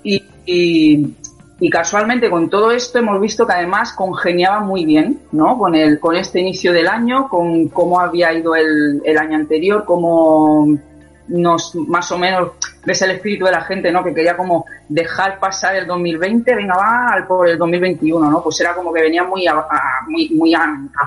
y, 0.05 1.15
y 1.61 1.71
casualmente 1.71 2.31
con 2.31 2.49
todo 2.49 2.71
esto 2.71 2.99
hemos 2.99 3.21
visto 3.21 3.47
que 3.47 3.53
además 3.53 3.93
congeniaba 3.93 4.61
muy 4.61 4.85
bien, 4.85 5.21
¿no? 5.33 5.59
Con 5.59 5.75
el, 5.75 5.99
con 5.99 6.15
este 6.15 6.41
inicio 6.41 6.73
del 6.73 6.87
año, 6.87 7.29
con 7.29 7.69
cómo 7.69 7.99
había 7.99 8.33
ido 8.33 8.55
el, 8.55 9.03
el 9.05 9.19
año 9.19 9.37
anterior, 9.37 9.85
cómo 9.85 10.79
nos, 11.27 11.75
más 11.75 12.13
o 12.13 12.19
menos, 12.19 12.53
ves 12.89 13.03
el 13.03 13.11
espíritu 13.11 13.45
de 13.45 13.53
la 13.53 13.61
gente, 13.61 13.93
¿no? 13.93 14.03
Que 14.03 14.15
quería 14.15 14.35
como 14.35 14.65
dejar 14.89 15.39
pasar 15.39 15.77
el 15.77 15.87
2020, 15.87 16.55
venga, 16.55 16.75
va 16.75 17.13
al 17.13 17.27
por 17.27 17.47
el 17.47 17.59
2021, 17.59 18.31
¿no? 18.31 18.43
Pues 18.43 18.59
era 18.63 18.75
como 18.75 18.95
que 18.95 19.03
venía 19.03 19.25
muy 19.25 19.47
a, 19.47 19.55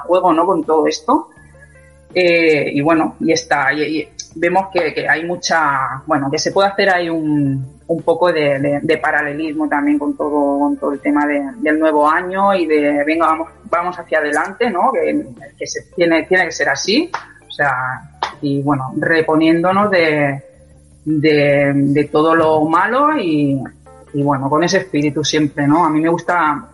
juego, 0.06 0.32
¿no? 0.32 0.46
Con 0.46 0.64
todo 0.64 0.86
esto. 0.86 1.30
Eh, 2.14 2.70
y 2.72 2.82
bueno, 2.82 3.16
y 3.20 3.32
está, 3.32 3.70
vemos 4.36 4.68
que, 4.72 5.10
hay 5.10 5.26
mucha, 5.26 6.04
bueno, 6.06 6.30
que 6.30 6.38
se 6.38 6.52
puede 6.52 6.70
hacer 6.70 6.92
ahí 6.92 7.10
un, 7.10 7.82
poco 8.06 8.32
de, 8.32 9.00
paralelismo 9.02 9.68
también 9.68 9.98
con 9.98 10.16
todo, 10.16 10.94
el 10.94 11.00
tema 11.00 11.26
del 11.26 11.80
nuevo 11.80 12.08
año 12.08 12.54
y 12.54 12.68
de, 12.68 13.04
venga, 13.04 13.36
vamos, 13.72 13.98
hacia 13.98 14.20
adelante, 14.20 14.70
¿no? 14.70 14.92
Que, 14.92 15.26
tiene, 15.96 16.24
tiene 16.28 16.46
que 16.46 16.52
ser 16.52 16.70
así. 16.70 17.10
O 17.48 17.52
sea, 17.52 17.74
y 18.44 18.62
bueno, 18.62 18.94
reponiéndonos 18.98 19.90
de, 21.06 22.10
todo 22.12 22.36
lo 22.36 22.66
malo 22.66 23.18
y, 23.18 23.60
bueno, 24.14 24.50
con 24.50 24.64
ese 24.64 24.78
espíritu 24.78 25.24
siempre, 25.24 25.68
¿no? 25.68 25.86
A 25.86 25.90
mí 25.90 26.00
me 26.00 26.10
gusta, 26.10 26.68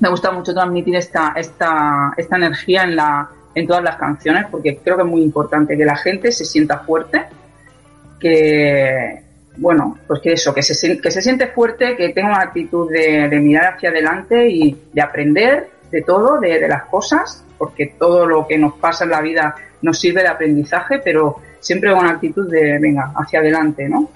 me 0.00 0.08
gusta 0.08 0.30
mucho 0.30 0.52
transmitir 0.54 0.96
esta, 0.96 1.32
esta, 1.36 2.12
esta 2.16 2.36
energía 2.36 2.84
en 2.84 2.96
la, 2.96 3.28
en 3.54 3.66
todas 3.66 3.82
las 3.82 3.96
canciones 3.96 4.46
porque 4.50 4.78
creo 4.78 4.96
que 4.96 5.02
es 5.02 5.08
muy 5.08 5.22
importante 5.22 5.76
que 5.76 5.84
la 5.84 5.96
gente 5.96 6.30
se 6.32 6.44
sienta 6.44 6.80
fuerte, 6.80 7.24
que, 8.20 9.22
bueno, 9.56 9.98
pues 10.06 10.20
que 10.20 10.32
eso, 10.32 10.54
que 10.54 10.62
se, 10.62 11.00
que 11.00 11.10
se 11.10 11.22
siente 11.22 11.48
fuerte, 11.48 11.96
que 11.96 12.10
tenga 12.10 12.28
una 12.28 12.42
actitud 12.42 12.90
de, 12.90 13.28
de 13.28 13.40
mirar 13.40 13.74
hacia 13.74 13.90
adelante 13.90 14.48
y 14.48 14.76
de 14.92 15.02
aprender 15.02 15.70
de 15.90 16.02
todo, 16.02 16.40
de, 16.40 16.58
de, 16.58 16.68
las 16.68 16.84
cosas, 16.84 17.44
porque 17.58 17.94
todo 17.98 18.26
lo 18.26 18.46
que 18.46 18.56
nos 18.56 18.74
pasa 18.74 19.04
en 19.04 19.10
la 19.10 19.20
vida 19.20 19.54
nos 19.82 19.98
sirve 19.98 20.22
de 20.22 20.28
aprendizaje, 20.28 21.00
pero 21.04 21.38
siempre 21.62 21.92
con 21.92 22.06
actitud 22.06 22.50
de, 22.50 22.78
venga, 22.78 23.14
hacia 23.16 23.38
adelante, 23.38 23.88
¿no? 23.88 24.10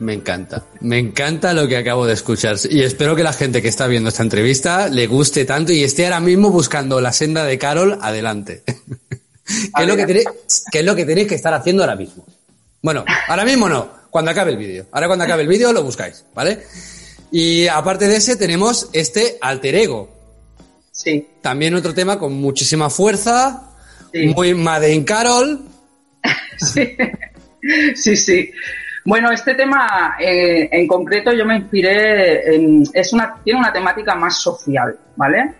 Me 0.00 0.14
encanta, 0.14 0.64
me 0.80 0.98
encanta 0.98 1.52
lo 1.52 1.68
que 1.68 1.76
acabo 1.76 2.06
de 2.06 2.14
escuchar 2.14 2.56
y 2.68 2.82
espero 2.82 3.14
que 3.14 3.22
la 3.22 3.32
gente 3.32 3.62
que 3.62 3.68
está 3.68 3.86
viendo 3.86 4.08
esta 4.08 4.24
entrevista 4.24 4.88
le 4.88 5.06
guste 5.06 5.44
tanto 5.44 5.72
y 5.72 5.84
esté 5.84 6.06
ahora 6.06 6.18
mismo 6.18 6.50
buscando 6.50 7.00
la 7.00 7.12
senda 7.12 7.44
de 7.44 7.56
Carol 7.56 7.98
adelante. 8.02 8.64
¿Qué, 9.46 9.82
es 9.82 9.86
lo 9.86 9.94
que 9.94 10.06
tenéis, 10.06 10.26
¿Qué 10.72 10.80
es 10.80 10.84
lo 10.84 10.96
que 10.96 11.04
tenéis 11.04 11.28
que 11.28 11.36
estar 11.36 11.54
haciendo 11.54 11.84
ahora 11.84 11.94
mismo? 11.94 12.24
Bueno, 12.80 13.04
ahora 13.28 13.44
mismo 13.44 13.68
no, 13.68 13.88
cuando 14.10 14.32
acabe 14.32 14.50
el 14.50 14.56
vídeo. 14.56 14.86
Ahora 14.90 15.06
cuando 15.06 15.24
acabe 15.24 15.42
el 15.42 15.48
vídeo 15.48 15.72
lo 15.72 15.84
buscáis, 15.84 16.24
¿vale? 16.34 16.64
Y 17.30 17.68
aparte 17.68 18.08
de 18.08 18.16
ese 18.16 18.34
tenemos 18.34 18.88
este 18.92 19.38
alter 19.40 19.76
ego. 19.76 20.10
Sí. 20.90 21.28
También 21.40 21.76
otro 21.76 21.94
tema 21.94 22.18
con 22.18 22.32
muchísima 22.32 22.90
fuerza, 22.90 23.70
muy 24.12 24.54
Made 24.54 25.04
Carol. 25.04 25.71
sí. 26.56 26.96
sí, 27.94 28.16
sí. 28.16 28.52
Bueno, 29.04 29.32
este 29.32 29.54
tema 29.54 30.16
eh, 30.20 30.68
en 30.70 30.86
concreto 30.86 31.32
yo 31.32 31.44
me 31.44 31.56
inspiré, 31.56 32.54
en, 32.54 32.84
es 32.92 33.12
una, 33.12 33.34
tiene 33.42 33.58
una 33.58 33.72
temática 33.72 34.14
más 34.14 34.36
social, 34.36 34.96
¿vale? 35.16 35.54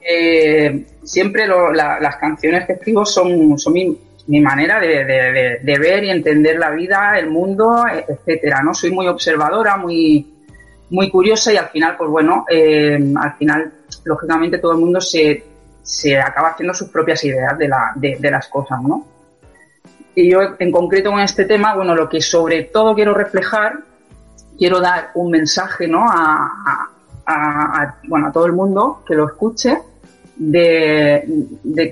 Eh, 0.00 0.86
siempre 1.02 1.46
las 1.48 2.16
canciones 2.16 2.64
que 2.66 2.74
escribo 2.74 3.04
son, 3.04 3.58
son 3.58 3.72
mi, 3.72 4.40
manera 4.40 4.78
de, 4.78 5.60
ver 5.64 6.04
y 6.04 6.10
entender 6.10 6.58
la 6.58 6.70
vida, 6.70 7.18
el 7.18 7.28
mundo, 7.28 7.84
etcétera, 8.08 8.62
¿no? 8.62 8.72
Soy 8.72 8.92
muy 8.92 9.08
observadora, 9.08 9.76
muy, 9.76 10.24
muy 10.90 11.10
curiosa 11.10 11.52
y 11.52 11.56
al 11.56 11.70
final, 11.70 11.96
pues 11.98 12.08
bueno, 12.08 12.44
eh, 12.48 12.98
al 13.20 13.34
final, 13.36 13.72
lógicamente 14.04 14.58
todo 14.58 14.72
el 14.72 14.78
mundo 14.78 15.00
se, 15.00 15.42
se 15.82 16.16
acaba 16.20 16.50
haciendo 16.50 16.72
sus 16.72 16.88
propias 16.88 17.24
ideas 17.24 17.58
de, 17.58 17.66
la, 17.66 17.92
de 17.96 18.30
las 18.30 18.46
cosas, 18.46 18.80
¿no? 18.80 19.13
Y 20.14 20.30
yo 20.30 20.40
en 20.58 20.70
concreto 20.70 21.10
con 21.10 21.20
este 21.20 21.44
tema, 21.44 21.74
bueno, 21.74 21.94
lo 21.94 22.08
que 22.08 22.20
sobre 22.20 22.64
todo 22.64 22.94
quiero 22.94 23.14
reflejar, 23.14 23.80
quiero 24.56 24.80
dar 24.80 25.10
un 25.14 25.30
mensaje, 25.30 25.88
¿no? 25.88 26.04
A, 26.06 26.60
bueno, 28.06 28.28
a 28.28 28.32
todo 28.32 28.46
el 28.46 28.52
mundo 28.52 29.02
que 29.06 29.14
lo 29.14 29.26
escuche, 29.26 29.78
de, 30.36 31.24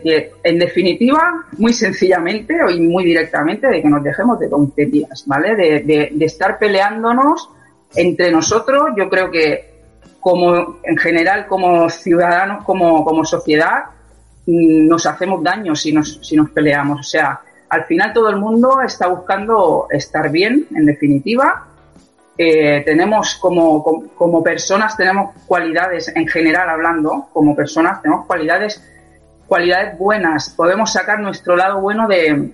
que, 0.03 0.33
en 0.43 0.59
definitiva, 0.59 1.47
muy 1.59 1.73
sencillamente 1.73 2.55
y 2.75 2.81
muy 2.81 3.05
directamente, 3.05 3.67
de 3.69 3.83
que 3.83 3.89
nos 3.89 4.03
dejemos 4.03 4.39
de 4.39 4.49
tonterías, 4.49 5.25
¿vale? 5.27 5.57
De, 5.57 6.11
de, 6.13 6.25
estar 6.25 6.59
peleándonos 6.59 7.49
entre 7.95 8.31
nosotros. 8.31 8.91
Yo 8.97 9.09
creo 9.09 9.31
que, 9.31 9.73
como 10.21 10.79
en 10.85 10.97
general, 10.97 11.47
como 11.47 11.89
ciudadanos, 11.89 12.65
como, 12.65 13.05
como 13.05 13.25
sociedad, 13.25 13.85
mm, 14.47 14.87
nos 14.87 15.07
hacemos 15.07 15.43
daño 15.43 15.75
si 15.75 15.93
nos, 15.93 16.21
si 16.23 16.37
nos 16.37 16.51
peleamos. 16.51 17.01
O 17.01 17.05
sea, 17.05 17.41
al 17.73 17.85
final 17.87 18.13
todo 18.13 18.29
el 18.29 18.37
mundo 18.37 18.83
está 18.83 19.07
buscando 19.07 19.87
estar 19.89 20.31
bien, 20.31 20.67
en 20.77 20.85
definitiva. 20.85 21.69
Eh, 22.37 22.83
tenemos 22.85 23.37
como, 23.37 23.83
como, 24.15 24.43
personas, 24.43 24.95
tenemos 24.95 25.35
cualidades, 25.47 26.13
en 26.15 26.29
general 26.29 26.69
hablando, 26.69 27.31
como 27.33 27.57
personas, 27.57 28.03
tenemos 28.03 28.27
cualidades, 28.27 28.87
cualidades 29.47 29.97
buenas. 29.97 30.51
Podemos 30.51 30.93
sacar 30.93 31.21
nuestro 31.21 31.57
lado 31.57 31.81
bueno 31.81 32.07
de, 32.09 32.53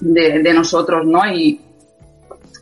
de, 0.00 0.52
nosotros, 0.52 1.06
¿no? 1.06 1.24
Y, 1.24 1.60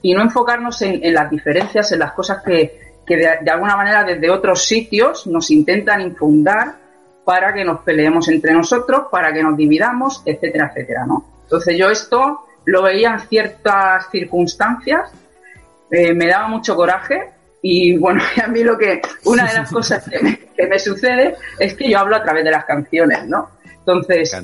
y 0.02 0.12
no 0.12 0.20
enfocarnos 0.20 0.82
en, 0.82 1.14
las 1.14 1.30
diferencias, 1.30 1.92
en 1.92 2.00
las 2.00 2.12
cosas 2.12 2.42
que, 2.44 2.78
que 3.06 3.16
de, 3.16 3.38
de, 3.40 3.50
alguna 3.50 3.74
manera 3.74 4.04
desde 4.04 4.28
otros 4.28 4.66
sitios 4.66 5.26
nos 5.26 5.50
intentan 5.50 6.02
infundar 6.02 6.74
para 7.24 7.54
que 7.54 7.64
nos 7.64 7.80
peleemos 7.80 8.28
entre 8.28 8.52
nosotros, 8.52 9.06
para 9.10 9.32
que 9.32 9.42
nos 9.42 9.56
dividamos, 9.56 10.20
etcétera, 10.26 10.66
etcétera, 10.74 11.06
¿no? 11.06 11.35
Entonces 11.46 11.78
yo 11.78 11.90
esto 11.90 12.40
lo 12.64 12.82
veía 12.82 13.12
en 13.12 13.20
ciertas 13.20 14.10
circunstancias, 14.10 15.12
eh, 15.90 16.12
me 16.12 16.26
daba 16.26 16.48
mucho 16.48 16.74
coraje 16.74 17.30
y 17.62 17.96
bueno, 17.96 18.20
a 18.44 18.48
mí 18.48 18.62
lo 18.64 18.76
que, 18.76 19.00
una 19.24 19.46
de 19.46 19.54
las 19.54 19.70
cosas 19.72 20.08
que 20.08 20.66
me, 20.66 20.78
sucede 20.78 21.36
es 21.58 21.74
que 21.74 21.88
yo 21.88 22.00
hablo 22.00 22.16
a 22.16 22.22
través 22.22 22.44
de 22.44 22.50
las 22.50 22.64
canciones, 22.64 23.26
¿no? 23.28 23.50
Entonces, 23.78 24.36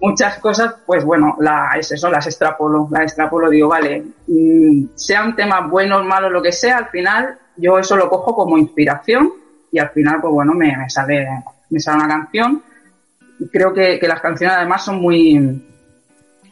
muchas 0.00 0.38
cosas, 0.38 0.76
pues 0.86 1.04
bueno, 1.04 1.36
la, 1.40 1.72
es 1.78 1.92
eso, 1.92 2.10
las 2.10 2.26
extrapolo, 2.26 2.88
las 2.90 3.02
extrapolo, 3.02 3.50
digo, 3.50 3.68
vale, 3.68 4.02
mm, 4.26 4.86
sea 4.94 5.24
un 5.24 5.36
tema 5.36 5.66
bueno 5.66 5.98
o 5.98 6.04
malo, 6.04 6.30
lo 6.30 6.40
que 6.40 6.52
sea, 6.52 6.78
al 6.78 6.88
final 6.88 7.38
yo 7.58 7.78
eso 7.78 7.96
lo 7.96 8.08
cojo 8.08 8.34
como 8.34 8.56
inspiración 8.56 9.30
y 9.70 9.78
al 9.78 9.90
final, 9.90 10.22
pues 10.22 10.32
bueno, 10.32 10.54
me, 10.54 10.88
sale, 10.88 11.26
me 11.68 11.78
sale 11.78 11.98
una 11.98 12.08
canción. 12.08 12.62
Creo 13.52 13.74
que, 13.74 13.98
que 13.98 14.08
las 14.08 14.22
canciones 14.22 14.56
además 14.56 14.84
son 14.84 15.00
muy, 15.00 15.67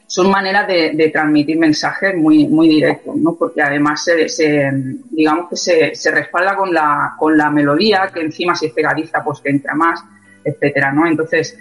son 0.06 0.30
maneras 0.30 0.68
de, 0.68 1.10
transmitir 1.12 1.58
mensajes 1.58 2.14
muy, 2.14 2.46
muy 2.46 2.68
directos, 2.68 3.16
¿no? 3.16 3.34
Porque 3.34 3.60
además 3.60 4.04
se, 4.04 4.70
digamos 5.10 5.50
que 5.50 5.56
se, 5.94 6.10
respalda 6.12 6.56
con 6.56 6.72
la, 6.72 7.14
con 7.18 7.36
la 7.36 7.50
melodía, 7.50 8.08
que 8.14 8.20
encima 8.20 8.54
si 8.54 8.66
es 8.66 8.72
pegadiza, 8.72 9.22
pues 9.24 9.40
que 9.40 9.50
entra 9.50 9.74
más, 9.74 10.02
etcétera, 10.44 10.92
¿no? 10.92 11.06
Entonces, 11.06 11.58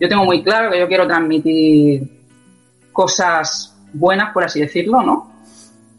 yo 0.00 0.08
tengo 0.08 0.24
muy 0.24 0.44
claro 0.44 0.70
que 0.70 0.78
yo 0.78 0.86
quiero 0.86 1.08
transmitir 1.08 2.02
cosas 2.92 3.76
buenas, 3.92 4.32
por 4.32 4.44
así 4.44 4.60
decirlo, 4.60 5.02
¿no? 5.02 5.32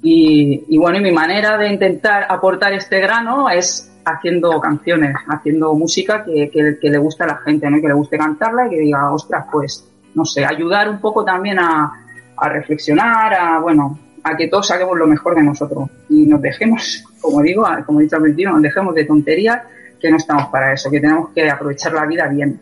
Y, 0.01 0.77
bueno, 0.77 0.99
y 0.99 1.01
mi 1.01 1.11
manera 1.11 1.57
de 1.57 1.67
intentar 1.67 2.25
aportar 2.29 2.71
este 2.71 3.01
grano 3.01 3.49
es 3.49 3.91
haciendo 4.05 4.57
canciones, 4.61 5.13
haciendo 5.27 5.73
música 5.73 6.23
que, 6.23 6.49
que, 6.49 6.77
que 6.79 6.89
le 6.89 6.97
guste 6.97 7.25
a 7.25 7.27
la 7.27 7.37
gente, 7.39 7.69
¿no? 7.69 7.81
Que 7.81 7.89
le 7.89 7.93
guste 7.93 8.17
cantarla 8.17 8.67
y 8.67 8.69
que 8.69 8.79
diga, 8.79 9.11
ostras, 9.11 9.45
pues 9.51 9.88
no 10.15 10.25
sé, 10.25 10.45
ayudar 10.45 10.89
un 10.89 10.99
poco 10.99 11.23
también 11.23 11.59
a, 11.59 11.91
reflexionar, 12.41 13.33
a, 13.33 13.59
bueno, 13.59 13.99
a 14.23 14.35
que 14.35 14.47
todos 14.47 14.67
saquemos 14.67 14.97
lo 14.97 15.07
mejor 15.07 15.35
de 15.35 15.43
nosotros 15.43 15.89
y 16.09 16.25
nos 16.25 16.41
dejemos, 16.41 17.03
como 17.21 17.41
digo, 17.41 17.65
como 17.85 17.99
he 17.99 18.03
dicho 18.03 18.15
al 18.15 18.23
principio, 18.23 18.51
nos 18.51 18.61
dejemos 18.61 18.95
de 18.95 19.05
tonterías 19.05 19.61
que 19.99 20.09
no 20.09 20.17
estamos 20.17 20.47
para 20.47 20.73
eso, 20.73 20.89
que 20.89 20.99
tenemos 20.99 21.29
que 21.31 21.49
aprovechar 21.49 21.93
la 21.93 22.05
vida 22.05 22.27
bien. 22.27 22.59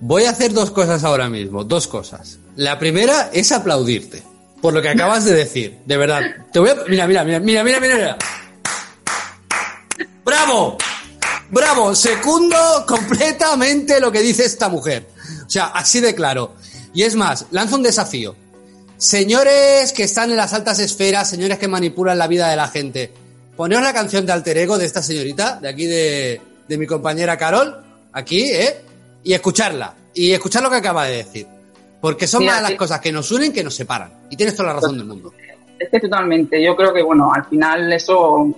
Voy 0.00 0.24
a 0.24 0.30
hacer 0.30 0.52
dos 0.52 0.70
cosas 0.70 1.04
ahora 1.04 1.28
mismo, 1.28 1.64
dos 1.64 1.86
cosas. 1.86 2.38
La 2.56 2.78
primera 2.78 3.30
es 3.32 3.52
aplaudirte 3.52 4.34
por 4.64 4.72
lo 4.72 4.80
que 4.80 4.88
acabas 4.88 5.26
de 5.26 5.34
decir, 5.34 5.76
de 5.84 5.96
verdad. 5.98 6.22
Te 6.50 6.58
voy 6.58 6.70
a... 6.70 6.76
Mira, 6.88 7.06
mira, 7.06 7.22
mira, 7.22 7.38
mira, 7.38 7.62
mira, 7.62 7.78
mira. 7.78 8.16
¡Bravo! 10.24 10.78
¡Bravo! 11.50 11.94
Secundo 11.94 12.56
completamente 12.88 14.00
lo 14.00 14.10
que 14.10 14.20
dice 14.22 14.46
esta 14.46 14.70
mujer. 14.70 15.06
O 15.46 15.50
sea, 15.50 15.66
así 15.66 16.00
de 16.00 16.14
claro. 16.14 16.54
Y 16.92 17.02
es 17.02 17.14
más, 17.14 17.46
lanzo 17.50 17.76
un 17.76 17.82
desafío. 17.82 18.34
Señores 18.96 19.92
que 19.92 20.04
están 20.04 20.30
en 20.30 20.36
las 20.36 20.52
altas 20.52 20.78
esferas, 20.78 21.28
señores 21.28 21.58
que 21.58 21.68
manipulan 21.68 22.18
la 22.18 22.26
vida 22.26 22.48
de 22.48 22.56
la 22.56 22.68
gente, 22.68 23.10
poneos 23.56 23.82
la 23.82 23.92
canción 23.92 24.24
de 24.24 24.32
Alter 24.32 24.58
Ego 24.58 24.78
de 24.78 24.86
esta 24.86 25.02
señorita, 25.02 25.58
de 25.60 25.68
aquí 25.68 25.86
de, 25.86 26.40
mi 26.68 26.86
compañera 26.86 27.36
Carol, 27.36 27.84
aquí, 28.12 28.50
¿eh? 28.50 28.76
Y 29.22 29.32
escucharla. 29.32 29.94
Y 30.14 30.32
escuchar 30.32 30.62
lo 30.62 30.70
que 30.70 30.76
acaba 30.76 31.06
de 31.06 31.16
decir. 31.16 31.46
Porque 32.00 32.26
son 32.26 32.44
más 32.44 32.62
las 32.62 32.74
cosas 32.74 33.00
que 33.00 33.10
nos 33.10 33.30
unen 33.32 33.52
que 33.52 33.64
nos 33.64 33.74
separan. 33.74 34.12
Y 34.30 34.36
tienes 34.36 34.54
toda 34.54 34.68
la 34.68 34.74
razón 34.74 34.98
del 34.98 35.06
mundo. 35.06 35.32
Es 35.78 35.88
que 35.88 35.98
totalmente. 35.98 36.62
Yo 36.62 36.76
creo 36.76 36.92
que, 36.92 37.02
bueno, 37.02 37.32
al 37.32 37.44
final 37.46 37.92
eso 37.92 38.54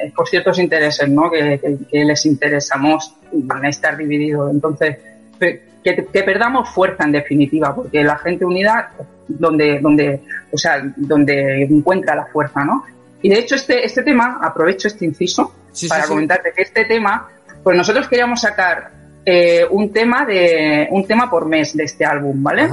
eh, 0.00 0.12
por 0.14 0.28
ciertos 0.28 0.58
intereses, 0.58 1.08
¿no? 1.08 1.30
Que, 1.30 1.60
les 1.92 2.26
interesamos 2.26 3.14
van 3.32 3.64
a 3.64 3.68
estar 3.68 3.96
divididos. 3.96 4.50
Entonces, 4.50 4.96
que, 5.38 6.22
perdamos 6.22 6.68
fuerza 6.70 7.04
en 7.04 7.12
definitiva, 7.12 7.74
porque 7.74 8.02
la 8.02 8.18
gente 8.18 8.44
unida, 8.44 8.92
donde, 9.26 9.78
donde, 9.80 10.20
o 10.50 10.58
sea, 10.58 10.82
donde 10.96 11.62
encuentra 11.64 12.14
la 12.14 12.26
fuerza, 12.26 12.64
¿no? 12.64 12.84
Y 13.22 13.28
de 13.28 13.38
hecho, 13.38 13.54
este, 13.54 13.84
este 13.84 14.02
tema, 14.02 14.38
aprovecho 14.42 14.88
este 14.88 15.04
inciso 15.04 15.52
para 15.88 16.06
comentarte 16.06 16.52
que 16.54 16.62
este 16.62 16.84
tema, 16.84 17.28
pues 17.62 17.76
nosotros 17.76 18.08
queríamos 18.08 18.40
sacar 18.40 18.90
eh, 19.24 19.66
un 19.70 19.92
tema 19.92 20.24
de 20.24 20.88
un 20.90 21.06
tema 21.06 21.28
por 21.28 21.46
mes 21.46 21.76
de 21.76 21.84
este 21.84 22.04
álbum, 22.04 22.42
¿vale? 22.42 22.68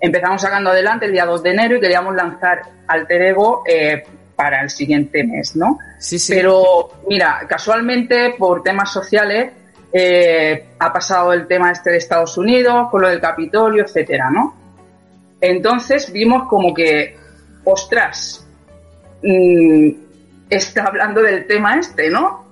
Empezamos 0.00 0.42
sacando 0.42 0.70
adelante 0.70 1.06
el 1.06 1.12
día 1.12 1.24
2 1.24 1.42
de 1.42 1.50
enero 1.50 1.76
y 1.76 1.80
queríamos 1.80 2.14
lanzar 2.14 2.62
Alter 2.86 3.22
Ego 3.22 3.62
eh, 3.66 4.04
para 4.34 4.62
el 4.62 4.70
siguiente 4.70 5.24
mes, 5.24 5.54
¿no? 5.56 5.78
Sí, 5.98 6.18
sí. 6.18 6.34
Pero 6.34 6.90
mira, 7.08 7.46
casualmente 7.48 8.34
por 8.36 8.62
temas 8.62 8.92
sociales 8.92 9.52
eh, 9.96 10.70
ha 10.80 10.92
pasado 10.92 11.32
el 11.32 11.46
tema 11.46 11.70
este 11.70 11.90
de 11.90 11.98
Estados 11.98 12.36
Unidos 12.36 12.88
con 12.90 13.00
lo 13.00 13.08
del 13.08 13.20
Capitolio, 13.20 13.84
etcétera, 13.84 14.28
¿no? 14.28 14.52
Entonces 15.40 16.12
vimos 16.12 16.48
como 16.48 16.74
que, 16.74 17.16
ostras, 17.62 18.44
mm, 19.22 19.90
está 20.50 20.86
hablando 20.86 21.22
del 21.22 21.46
tema 21.46 21.78
este, 21.78 22.10
¿no? 22.10 22.44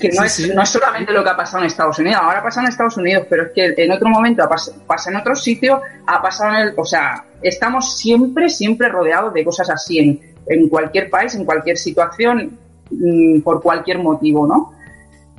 Que 0.00 0.08
no, 0.08 0.24
es, 0.24 0.54
no 0.54 0.62
es 0.62 0.68
solamente 0.70 1.12
lo 1.12 1.22
que 1.22 1.28
ha 1.28 1.36
pasado 1.36 1.58
en 1.58 1.66
Estados 1.66 1.98
Unidos, 1.98 2.18
ahora 2.22 2.42
pasa 2.42 2.62
en 2.62 2.68
Estados 2.68 2.96
Unidos, 2.96 3.26
pero 3.28 3.42
es 3.42 3.52
que 3.54 3.74
en 3.76 3.92
otro 3.92 4.08
momento 4.08 4.48
pasa, 4.86 5.10
en 5.10 5.16
otro 5.16 5.34
sitio, 5.34 5.82
ha 6.06 6.22
pasado 6.22 6.54
en 6.54 6.68
el. 6.68 6.74
O 6.78 6.84
sea, 6.86 7.26
estamos 7.42 7.98
siempre, 7.98 8.48
siempre 8.48 8.88
rodeados 8.88 9.34
de 9.34 9.44
cosas 9.44 9.68
así 9.68 9.98
en, 9.98 10.20
en 10.46 10.66
cualquier 10.70 11.10
país, 11.10 11.34
en 11.34 11.44
cualquier 11.44 11.76
situación, 11.76 12.58
mm, 12.90 13.40
por 13.42 13.60
cualquier 13.60 13.98
motivo, 13.98 14.46
¿no? 14.46 14.79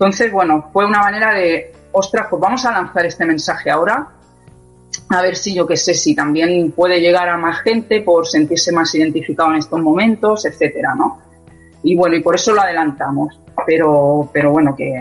Entonces, 0.01 0.31
bueno, 0.31 0.67
fue 0.73 0.87
una 0.87 0.97
manera 0.97 1.31
de, 1.35 1.71
ostras, 1.91 2.25
pues 2.27 2.41
vamos 2.41 2.65
a 2.65 2.71
lanzar 2.71 3.05
este 3.05 3.23
mensaje 3.23 3.69
ahora, 3.69 4.07
a 5.09 5.21
ver 5.21 5.35
si 5.35 5.53
yo 5.53 5.67
qué 5.67 5.77
sé, 5.77 5.93
si 5.93 6.15
también 6.15 6.71
puede 6.71 6.99
llegar 6.99 7.29
a 7.29 7.37
más 7.37 7.61
gente 7.61 8.01
por 8.01 8.25
sentirse 8.25 8.71
más 8.71 8.95
identificado 8.95 9.51
en 9.51 9.57
estos 9.57 9.79
momentos, 9.79 10.43
etcétera, 10.43 10.95
¿no? 10.95 11.21
Y 11.83 11.95
bueno, 11.95 12.15
y 12.15 12.21
por 12.23 12.33
eso 12.33 12.51
lo 12.51 12.61
adelantamos. 12.61 13.39
Pero, 13.67 14.27
pero 14.33 14.49
bueno, 14.49 14.75
que. 14.75 14.99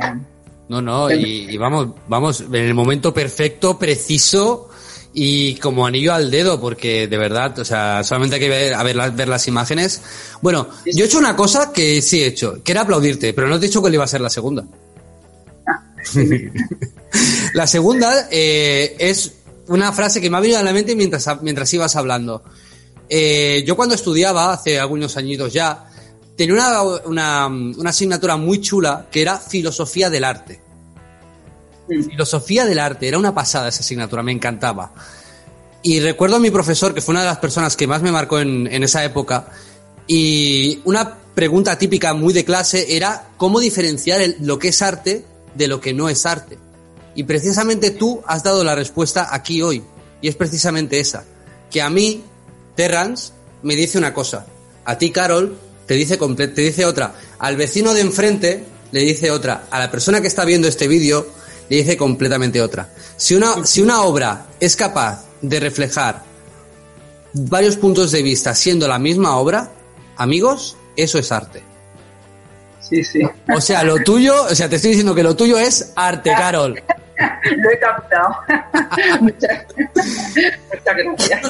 No, 0.69 0.83
no, 0.83 1.11
y, 1.11 1.57
vamos, 1.57 1.95
vamos, 2.07 2.42
en 2.42 2.54
el 2.57 2.75
momento 2.75 3.14
perfecto, 3.14 3.78
preciso 3.78 4.69
y 5.14 5.54
como 5.54 5.87
anillo 5.87 6.12
al 6.12 6.30
dedo, 6.30 6.61
porque 6.61 7.09
de 7.09 7.16
verdad, 7.16 7.59
o 7.59 7.64
sea, 7.64 8.04
solamente 8.04 8.37
hay 8.37 8.42
que 8.42 8.49
ver, 8.50 8.75
a 8.75 8.83
ver, 8.83 9.12
ver 9.12 9.28
las 9.28 9.49
imágenes. 9.49 10.02
Bueno, 10.42 10.69
yo 10.85 11.04
he 11.04 11.07
hecho 11.07 11.19
una 11.19 11.35
cosa 11.35 11.73
que 11.73 12.02
sí 12.02 12.23
he 12.23 12.26
hecho, 12.26 12.62
que 12.62 12.73
era 12.73 12.83
aplaudirte, 12.83 13.33
pero 13.33 13.49
no 13.49 13.59
te 13.59 13.64
he 13.64 13.69
dicho 13.71 13.83
que 13.83 13.88
le 13.88 13.97
iba 13.97 14.04
a 14.04 14.09
ser 14.09 14.21
la 14.21 14.28
segunda. 14.28 14.66
La 17.54 17.66
segunda 17.66 18.28
eh, 18.30 18.97
es 18.99 19.33
una 19.69 19.92
frase 19.92 20.21
que 20.21 20.30
me 20.30 20.37
ha 20.37 20.40
venido 20.40 20.59
a 20.59 20.62
la 20.62 20.73
mente 20.73 20.97
mientras, 20.97 21.28
mientras 21.42 21.73
ibas 21.75 21.97
hablando. 21.97 22.42
Eh, 23.09 23.64
yo 23.66 23.76
cuando 23.76 23.95
estudiaba, 23.95 24.52
hace 24.52 24.78
algunos 24.78 25.16
añitos 25.16 25.52
ya, 25.52 25.90
tenía 26.37 26.83
una, 27.04 27.50
asignatura 27.85 28.37
muy 28.37 28.61
chula 28.61 29.09
que 29.11 29.23
era 29.23 29.38
filosofía 29.38 30.09
del 30.09 30.25
arte. 30.25 30.61
Filosofía 31.88 32.64
del 32.64 32.78
arte, 32.78 33.09
era 33.09 33.19
una 33.19 33.35
pasada 33.35 33.69
esa 33.69 33.80
asignatura, 33.80 34.23
me 34.23 34.33
encantaba. 34.33 34.95
Y 35.82 35.99
recuerdo 36.00 36.36
a 36.36 36.41
mi 36.41 36.50
profesor, 36.50 36.95
que 36.95 37.00
fue 37.00 37.13
una 37.13 37.23
de 37.23 37.26
las 37.26 37.39
personas 37.39 37.76
que 37.76 37.86
más 37.86 38.00
me 38.00 38.13
marcó 38.13 38.39
en, 38.39 38.82
esa 38.82 39.04
época, 39.04 39.49
y 40.06 40.80
una 40.84 41.17
pregunta 41.34 41.76
típica 41.78 42.15
muy 42.15 42.32
de 42.32 42.45
clase 42.45 42.97
era 42.97 43.30
cómo 43.36 43.58
diferenciar 43.58 44.21
lo 44.41 44.58
que 44.58 44.69
es 44.69 44.82
arte 44.82 45.25
de 45.54 45.69
lo 45.69 45.80
que 45.80 45.93
no 45.93 46.08
es 46.08 46.26
arte. 46.26 46.58
Y 47.15 47.25
precisamente 47.25 47.91
tú 47.91 48.23
has 48.26 48.43
dado 48.43 48.65
la 48.65 48.75
respuesta 48.75 49.28
aquí 49.30 49.63
hoy, 49.63 49.82
y 50.21 50.28
es 50.28 50.36
precisamente 50.36 51.00
esa, 51.00 51.25
que 51.71 51.82
a 51.82 51.91
mí, 51.91 52.23
Terrance, 52.75 53.32
me 53.63 53.76
dice 53.76 53.99
una 53.99 54.15
cosa, 54.15 54.47
a 54.84 54.99
ti, 54.99 55.10
Carol, 55.10 55.56
te 55.86 55.95
dice, 55.95 56.17
te 56.17 56.63
dice 56.63 56.84
otra. 56.84 57.15
Al 57.39 57.56
vecino 57.56 57.93
de 57.95 58.00
enfrente 58.00 58.65
le 58.93 59.00
dice 59.00 59.30
otra. 59.30 59.67
A 59.71 59.78
la 59.78 59.91
persona 59.91 60.21
que 60.21 60.28
está 60.28 60.45
viendo 60.45 60.69
este 60.69 60.89
vídeo 60.89 61.26
le 61.69 61.78
dice 61.78 61.97
completamente 61.97 62.63
otra. 62.63 62.93
Si 63.17 63.34
una, 63.34 63.67
si 63.67 63.82
una 63.82 64.02
obra 64.02 64.47
es 64.60 64.76
capaz 64.76 65.25
de 65.43 65.60
reflejar 65.60 66.23
varios 67.32 67.76
puntos 67.76 68.13
de 68.13 68.23
vista 68.23 68.54
siendo 68.54 68.89
la 68.89 68.99
misma 68.99 69.36
obra, 69.36 69.73
amigos, 70.17 70.76
eso 70.97 71.19
es 71.19 71.32
arte. 71.32 71.70
Sí, 72.90 73.04
sí. 73.04 73.22
O 73.54 73.60
sea, 73.60 73.84
lo 73.84 73.98
tuyo, 73.98 74.42
o 74.42 74.54
sea, 74.54 74.68
te 74.68 74.76
estoy 74.76 74.90
diciendo 74.90 75.14
que 75.14 75.22
lo 75.22 75.36
tuyo 75.36 75.58
es 75.58 75.92
arte, 75.94 76.32
Carol. 76.36 76.82
Lo 77.56 77.70
he 77.70 77.78
captado. 77.78 78.34
muchas, 79.20 79.64
muchas 80.72 80.96
gracias. 81.28 81.40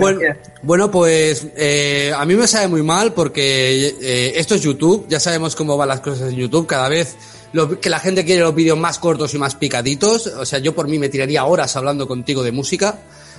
Bueno, 0.00 0.20
bueno, 0.62 0.90
pues 0.90 1.46
eh, 1.56 2.12
a 2.16 2.24
mí 2.24 2.34
me 2.34 2.46
sabe 2.46 2.68
muy 2.68 2.82
mal 2.82 3.12
porque 3.12 3.94
eh, 4.00 4.32
esto 4.36 4.54
es 4.54 4.62
YouTube, 4.62 5.06
ya 5.08 5.20
sabemos 5.20 5.54
cómo 5.54 5.76
van 5.76 5.88
las 5.88 6.00
cosas 6.00 6.30
en 6.30 6.36
YouTube, 6.36 6.66
cada 6.66 6.88
vez 6.88 7.16
lo, 7.52 7.80
que 7.80 7.90
la 7.90 8.00
gente 8.00 8.24
quiere 8.24 8.42
los 8.42 8.54
vídeos 8.54 8.78
más 8.78 8.98
cortos 8.98 9.32
y 9.34 9.38
más 9.38 9.54
picaditos, 9.54 10.26
o 10.26 10.44
sea, 10.44 10.58
yo 10.58 10.74
por 10.74 10.88
mí 10.88 10.98
me 10.98 11.08
tiraría 11.08 11.44
horas 11.44 11.76
hablando 11.76 12.06
contigo 12.08 12.42
de 12.42 12.52
música, 12.52 12.98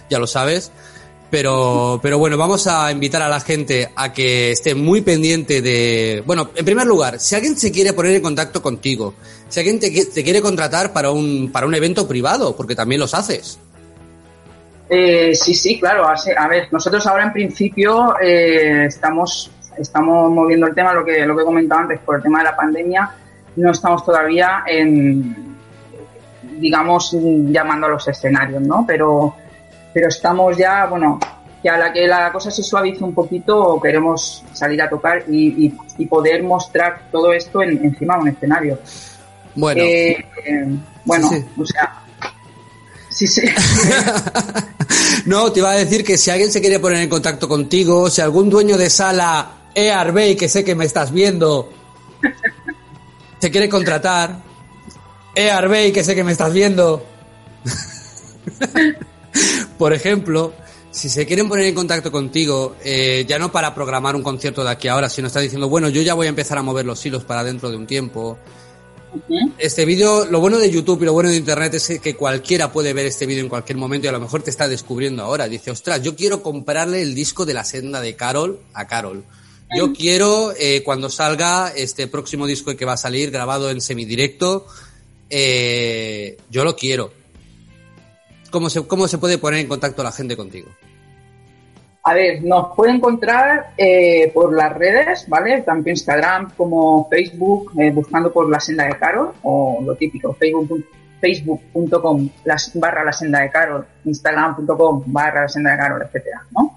ya 0.09 0.19
lo 0.19 0.27
sabes. 0.27 0.71
Pero, 1.29 1.99
pero 2.01 2.17
bueno, 2.17 2.37
vamos 2.37 2.65
a 2.65 2.91
invitar 2.91 3.21
a 3.21 3.29
la 3.29 3.39
gente 3.39 3.89
a 3.95 4.11
que 4.11 4.51
esté 4.51 4.73
muy 4.73 5.01
pendiente 5.01 5.61
de. 5.61 6.23
Bueno, 6.25 6.49
en 6.55 6.65
primer 6.65 6.87
lugar, 6.87 7.19
si 7.19 7.35
alguien 7.35 7.55
se 7.55 7.71
quiere 7.71 7.93
poner 7.93 8.15
en 8.15 8.21
contacto 8.23 8.63
contigo, 8.63 9.13
si 9.47 9.59
alguien 9.59 9.79
te, 9.79 9.91
te 10.05 10.23
quiere 10.23 10.41
contratar 10.41 10.91
para 10.91 11.11
un, 11.11 11.51
para 11.51 11.67
un 11.67 11.75
evento 11.75 12.07
privado, 12.07 12.55
porque 12.55 12.75
también 12.75 12.99
los 12.99 13.13
haces. 13.13 13.59
Eh, 14.89 15.35
sí, 15.35 15.53
sí, 15.53 15.79
claro. 15.79 16.07
A 16.07 16.47
ver, 16.47 16.67
nosotros 16.71 17.05
ahora 17.05 17.25
en 17.25 17.33
principio 17.33 18.15
eh, 18.19 18.85
estamos, 18.85 19.51
estamos 19.77 20.31
moviendo 20.31 20.65
el 20.65 20.73
tema, 20.73 20.93
lo 20.93 21.05
que, 21.05 21.25
lo 21.27 21.35
que 21.35 21.43
he 21.43 21.45
comentado 21.45 21.81
antes, 21.81 21.99
por 21.99 22.15
el 22.15 22.23
tema 22.23 22.39
de 22.39 22.45
la 22.45 22.55
pandemia. 22.55 23.11
No 23.55 23.71
estamos 23.71 24.03
todavía 24.03 24.63
en, 24.65 25.55
digamos, 26.57 27.15
llamando 27.21 27.85
a 27.85 27.89
los 27.89 28.07
escenarios, 28.07 28.63
¿no? 28.63 28.83
Pero, 28.87 29.35
pero 29.93 30.07
estamos 30.07 30.57
ya, 30.57 30.85
bueno, 30.85 31.19
que 31.61 31.69
a 31.69 31.77
la 31.77 31.91
que 31.91 32.07
la 32.07 32.31
cosa 32.31 32.51
se 32.51 32.63
suavice 32.63 33.03
un 33.03 33.13
poquito, 33.13 33.79
queremos 33.81 34.43
salir 34.53 34.81
a 34.81 34.89
tocar 34.89 35.23
y, 35.27 35.69
poder 36.09 36.43
mostrar 36.43 37.09
todo 37.11 37.33
esto 37.33 37.61
en, 37.61 37.83
encima 37.83 38.15
de 38.15 38.21
un 38.21 38.27
escenario. 38.29 38.79
Bueno, 39.55 39.81
eh, 39.83 40.25
bueno, 41.03 41.29
o 41.57 41.65
sea, 41.65 41.99
Sí, 43.09 43.27
sí. 43.27 43.41
no, 45.25 45.51
te 45.51 45.59
iba 45.59 45.71
a 45.71 45.75
decir 45.75 46.05
que 46.05 46.17
si 46.17 46.29
alguien 46.29 46.51
se 46.51 46.61
quiere 46.61 46.79
poner 46.79 47.01
en 47.01 47.09
contacto 47.09 47.49
contigo, 47.49 48.09
si 48.09 48.21
algún 48.21 48.49
dueño 48.49 48.77
de 48.77 48.89
sala 48.89 49.51
EARB, 49.75 50.37
que 50.37 50.47
sé 50.47 50.63
que 50.63 50.75
me 50.75 50.85
estás 50.85 51.11
viendo, 51.11 51.69
te 53.39 53.51
quiere 53.51 53.67
contratar, 53.67 54.39
EARB, 55.35 55.91
que 55.91 56.03
sé 56.03 56.15
que 56.15 56.23
me 56.23 56.31
estás 56.31 56.53
viendo, 56.53 57.03
por 59.79 59.93
ejemplo, 59.93 60.53
si 60.91 61.09
se 61.09 61.25
quieren 61.25 61.49
poner 61.49 61.65
en 61.65 61.73
contacto 61.73 62.11
contigo, 62.11 62.75
eh, 62.83 63.25
ya 63.27 63.39
no 63.39 63.51
para 63.51 63.73
programar 63.73 64.15
un 64.15 64.21
concierto 64.21 64.63
de 64.63 64.69
aquí 64.69 64.89
a 64.89 64.93
ahora, 64.93 65.09
sino 65.09 65.27
está 65.27 65.39
diciendo, 65.39 65.69
bueno, 65.69 65.89
yo 65.89 66.01
ya 66.01 66.13
voy 66.13 66.27
a 66.27 66.29
empezar 66.29 66.57
a 66.57 66.61
mover 66.61 66.85
los 66.85 67.03
hilos 67.03 67.23
para 67.23 67.43
dentro 67.43 67.71
de 67.71 67.77
un 67.77 67.87
tiempo, 67.87 68.37
este 69.57 69.85
vídeo, 69.85 70.25
lo 70.25 70.39
bueno 70.39 70.59
de 70.59 70.69
YouTube 70.69 71.01
y 71.01 71.05
lo 71.05 71.13
bueno 71.13 71.29
de 71.29 71.37
Internet 71.37 71.73
es 71.73 71.99
que 71.99 72.15
cualquiera 72.15 72.71
puede 72.71 72.93
ver 72.93 73.05
este 73.05 73.25
vídeo 73.25 73.41
en 73.41 73.49
cualquier 73.49 73.77
momento 73.77 74.05
y 74.05 74.09
a 74.09 74.11
lo 74.11 74.19
mejor 74.19 74.43
te 74.43 74.49
está 74.49 74.67
descubriendo 74.67 75.23
ahora. 75.23 75.47
Dice, 75.47 75.71
ostras, 75.71 76.03
yo 76.03 76.15
quiero 76.15 76.43
comprarle 76.43 77.01
el 77.01 77.15
disco 77.15 77.45
de 77.45 77.53
la 77.53 77.63
senda 77.63 78.01
de 78.01 78.15
Carol 78.15 78.59
a 78.73 78.85
Carol. 78.85 79.23
Yo 79.75 79.93
quiero, 79.93 80.53
eh, 80.57 80.83
cuando 80.83 81.09
salga 81.09 81.71
este 81.75 82.07
próximo 82.07 82.47
disco 82.47 82.75
que 82.75 82.85
va 82.85 82.93
a 82.93 82.97
salir 82.97 83.31
grabado 83.31 83.69
en 83.69 83.81
semidirecto, 83.81 84.67
eh, 85.29 86.37
yo 86.49 86.63
lo 86.63 86.75
quiero. 86.75 87.18
¿Cómo 88.51 88.69
se, 88.69 88.85
¿Cómo 88.87 89.07
se 89.07 89.17
puede 89.17 89.37
poner 89.37 89.61
en 89.61 89.67
contacto 89.67 90.03
la 90.03 90.11
gente 90.11 90.35
contigo? 90.35 90.69
A 92.03 92.13
ver, 92.13 92.43
nos 92.43 92.75
puede 92.75 92.93
encontrar 92.93 93.73
eh, 93.77 94.31
por 94.33 94.53
las 94.55 94.75
redes, 94.75 95.25
¿vale? 95.27 95.61
Tanto 95.61 95.89
Instagram 95.89 96.51
como 96.55 97.07
Facebook, 97.09 97.71
eh, 97.77 97.91
buscando 97.91 98.31
por 98.31 98.49
la 98.49 98.59
senda 98.59 98.85
de 98.85 98.97
Carol, 98.97 99.33
o 99.43 99.79
lo 99.85 99.95
típico, 99.95 100.33
facebook.com 100.33 100.81
facebook 101.21 101.61
barra 102.75 103.03
la 103.03 103.11
senda 103.11 103.41
de 103.41 103.49
Carol, 103.51 103.85
instagram.com 104.05 105.03
barra 105.07 105.41
la 105.41 105.49
senda 105.49 105.71
de 105.71 105.77
Carol, 105.77 106.01
etcétera, 106.01 106.41
¿no? 106.51 106.73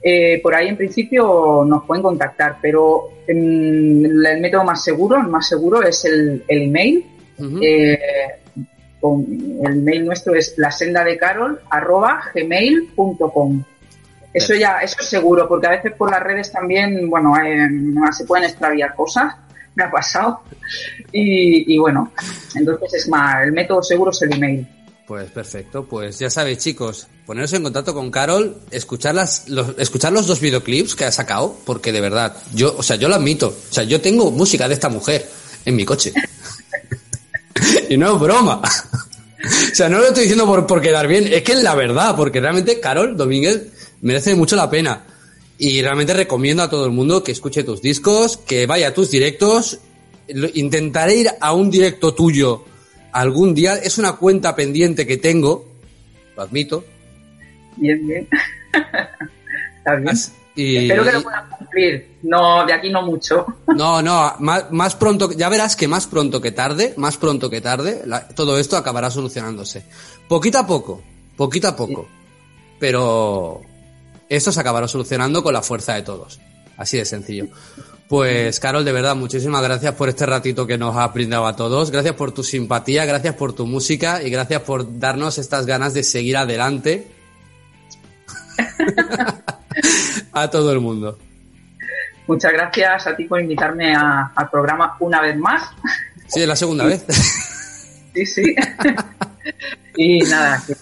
Eh, 0.00 0.40
por 0.42 0.54
ahí 0.54 0.68
en 0.68 0.76
principio 0.76 1.64
nos 1.66 1.84
pueden 1.84 2.02
contactar, 2.02 2.58
pero 2.60 3.08
el 3.26 4.38
método 4.40 4.64
más 4.64 4.84
seguro, 4.84 5.16
el 5.16 5.26
más 5.28 5.48
seguro 5.48 5.82
es 5.82 6.04
el, 6.04 6.44
email. 6.46 7.04
El 9.02 9.76
mail 9.76 10.06
nuestro 10.06 10.34
es 10.34 10.54
la 10.56 10.70
senda 10.70 11.04
de 11.04 11.16
Carol 11.16 11.60
arroba 11.70 12.22
gmail.com. 12.34 13.64
Eso 14.32 14.54
ya, 14.54 14.78
eso 14.78 14.96
es 15.00 15.06
seguro, 15.06 15.48
porque 15.48 15.66
a 15.66 15.70
veces 15.70 15.92
por 15.92 16.10
las 16.10 16.22
redes 16.22 16.52
también, 16.52 17.08
bueno, 17.08 17.34
eh, 17.42 17.68
se 18.12 18.24
pueden 18.24 18.44
extraviar 18.44 18.94
cosas, 18.94 19.34
me 19.74 19.84
ha 19.84 19.90
pasado. 19.90 20.42
Y, 21.12 21.74
y 21.74 21.78
bueno, 21.78 22.12
entonces 22.54 22.94
es 22.94 23.08
más, 23.08 23.44
el 23.44 23.52
método 23.52 23.82
seguro 23.82 24.10
es 24.10 24.22
el 24.22 24.34
email. 24.34 24.66
Pues 25.06 25.30
perfecto, 25.30 25.86
pues 25.86 26.18
ya 26.18 26.28
sabéis 26.28 26.58
chicos, 26.58 27.06
poneros 27.24 27.50
en 27.54 27.62
contacto 27.62 27.94
con 27.94 28.10
Carol, 28.10 28.58
escuchar, 28.70 29.14
las, 29.14 29.48
los, 29.48 29.78
escuchar 29.78 30.12
los 30.12 30.26
dos 30.26 30.38
videoclips 30.38 30.94
que 30.94 31.06
ha 31.06 31.12
sacado, 31.12 31.56
porque 31.64 31.92
de 31.92 32.02
verdad, 32.02 32.36
yo, 32.52 32.76
o 32.76 32.82
sea, 32.82 32.96
yo 32.96 33.08
lo 33.08 33.14
admito, 33.14 33.48
o 33.48 33.72
sea, 33.72 33.84
yo 33.84 34.02
tengo 34.02 34.30
música 34.30 34.68
de 34.68 34.74
esta 34.74 34.90
mujer 34.90 35.26
en 35.64 35.76
mi 35.76 35.86
coche. 35.86 36.12
y 37.88 37.96
no 37.96 38.14
es 38.14 38.20
broma. 38.20 38.60
o 39.72 39.74
sea, 39.74 39.88
no 39.88 39.98
lo 39.98 40.06
estoy 40.06 40.22
diciendo 40.22 40.46
por, 40.46 40.66
por 40.66 40.80
quedar 40.80 41.06
bien, 41.06 41.26
es 41.32 41.42
que 41.42 41.52
es 41.52 41.62
la 41.62 41.74
verdad, 41.74 42.16
porque 42.16 42.40
realmente 42.40 42.80
Carol 42.80 43.16
Domínguez 43.16 43.68
merece 44.00 44.34
mucho 44.34 44.56
la 44.56 44.70
pena. 44.70 45.04
Y 45.58 45.82
realmente 45.82 46.14
recomiendo 46.14 46.62
a 46.62 46.70
todo 46.70 46.86
el 46.86 46.92
mundo 46.92 47.24
que 47.24 47.32
escuche 47.32 47.64
tus 47.64 47.82
discos, 47.82 48.36
que 48.36 48.66
vaya 48.66 48.88
a 48.88 48.94
tus 48.94 49.10
directos. 49.10 49.80
Intentaré 50.54 51.16
ir 51.16 51.30
a 51.40 51.52
un 51.52 51.68
directo 51.68 52.14
tuyo 52.14 52.64
algún 53.12 53.54
día. 53.54 53.74
Es 53.74 53.98
una 53.98 54.12
cuenta 54.12 54.54
pendiente 54.54 55.04
que 55.04 55.16
tengo, 55.16 55.66
lo 56.36 56.42
admito. 56.42 56.84
Bien, 57.76 58.06
bien. 58.06 58.28
Está 59.78 59.96
bien. 59.96 60.16
Espero 60.58 61.04
que 61.04 61.12
lo 61.12 61.22
puedas 61.22 61.56
cumplir. 61.56 62.18
No, 62.22 62.66
de 62.66 62.72
aquí 62.72 62.90
no 62.90 63.02
mucho. 63.02 63.46
No, 63.76 64.02
no, 64.02 64.34
más, 64.40 64.70
más, 64.72 64.96
pronto, 64.96 65.30
ya 65.32 65.48
verás 65.48 65.76
que 65.76 65.86
más 65.86 66.06
pronto 66.06 66.40
que 66.40 66.50
tarde, 66.50 66.94
más 66.96 67.16
pronto 67.16 67.48
que 67.48 67.60
tarde, 67.60 68.02
todo 68.34 68.58
esto 68.58 68.76
acabará 68.76 69.10
solucionándose. 69.10 69.84
Poquito 70.28 70.58
a 70.58 70.66
poco, 70.66 71.00
poquito 71.36 71.68
a 71.68 71.76
poco. 71.76 72.08
Pero 72.80 73.60
esto 74.28 74.50
se 74.50 74.60
acabará 74.60 74.88
solucionando 74.88 75.42
con 75.42 75.52
la 75.52 75.62
fuerza 75.62 75.94
de 75.94 76.02
todos. 76.02 76.40
Así 76.76 76.96
de 76.96 77.04
sencillo. 77.04 77.48
Pues, 78.08 78.58
Carol, 78.58 78.84
de 78.84 78.92
verdad, 78.92 79.14
muchísimas 79.14 79.62
gracias 79.62 79.94
por 79.94 80.08
este 80.08 80.26
ratito 80.26 80.66
que 80.66 80.78
nos 80.78 80.96
has 80.96 81.12
brindado 81.12 81.46
a 81.46 81.54
todos. 81.54 81.90
Gracias 81.90 82.14
por 82.14 82.32
tu 82.32 82.42
simpatía, 82.42 83.04
gracias 83.04 83.34
por 83.34 83.52
tu 83.52 83.66
música 83.66 84.22
y 84.22 84.30
gracias 84.30 84.62
por 84.62 84.98
darnos 84.98 85.38
estas 85.38 85.66
ganas 85.66 85.94
de 85.94 86.02
seguir 86.02 86.36
adelante 86.36 87.06
a 90.32 90.48
todo 90.48 90.72
el 90.72 90.80
mundo. 90.80 91.18
Muchas 92.26 92.52
gracias 92.52 93.06
a 93.06 93.16
ti 93.16 93.24
por 93.24 93.40
invitarme 93.40 93.94
al 93.96 94.50
programa 94.50 94.96
una 95.00 95.20
vez 95.22 95.36
más. 95.36 95.62
Sí, 96.26 96.42
es 96.42 96.48
la 96.48 96.56
segunda 96.56 96.84
vez. 96.84 97.04
Sí, 98.14 98.26
sí. 98.26 98.56
y 99.96 100.18
nada, 100.22 100.60
que, 100.66 100.72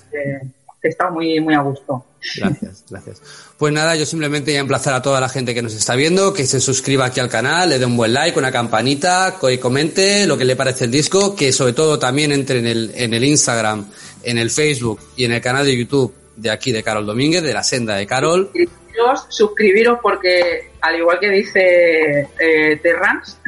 he 0.83 0.89
estado 0.89 1.11
muy, 1.11 1.39
muy 1.41 1.53
a 1.53 1.61
gusto. 1.61 2.07
Gracias, 2.37 2.85
gracias. 2.89 3.21
Pues 3.59 3.75
nada, 3.75 3.95
yo 3.95 4.07
simplemente 4.07 4.53
voy 4.53 4.57
a 4.57 4.61
emplazar 4.61 4.95
a 4.95 5.03
toda 5.03 5.21
la 5.21 5.29
gente 5.29 5.53
que 5.53 5.61
nos 5.61 5.75
está 5.75 5.97
viendo, 5.97 6.33
que 6.33 6.47
se 6.47 6.61
suscriba 6.61 7.07
aquí 7.07 7.21
al 7.21 7.29
canal, 7.29 7.69
le 7.69 7.79
dé 7.79 7.85
un 7.85 7.97
buen 7.97 8.15
like, 8.15 8.39
una 8.39 8.51
campanita, 8.51 9.37
que 9.39 9.61
comente 9.61 10.27
lo 10.27 10.39
que 10.39 10.47
le 10.47 10.57
parece 10.57 10.85
el 10.85 10.91
disco, 10.91 11.35
que 11.37 11.53
sobre 11.53 11.75
todo 11.75 11.99
también 11.99 12.33
entre 12.33 12.61
en 12.61 12.67
el, 12.69 12.93
en 12.95 13.13
el 13.13 13.25
Instagram, 13.25 13.87
en 14.23 14.39
el 14.39 14.51
Facebook 14.51 15.01
y 15.17 15.25
en 15.25 15.33
el 15.33 15.43
canal 15.43 15.67
de 15.67 15.77
YouTube 15.77 16.15
de 16.37 16.51
aquí 16.51 16.73
de 16.73 16.83
Carol 16.83 17.05
Domínguez, 17.05 17.43
de 17.43 17.53
la 17.53 17.65
senda 17.65 17.97
de 17.97 18.07
Carol. 18.07 18.51
Suscribiros, 18.97 19.27
suscribiros 19.29 19.99
porque, 20.03 20.71
al 20.81 20.97
igual 20.97 21.19
que 21.21 21.31
dice 21.31 22.29
eh, 22.39 22.77
Terrans, 22.83 23.39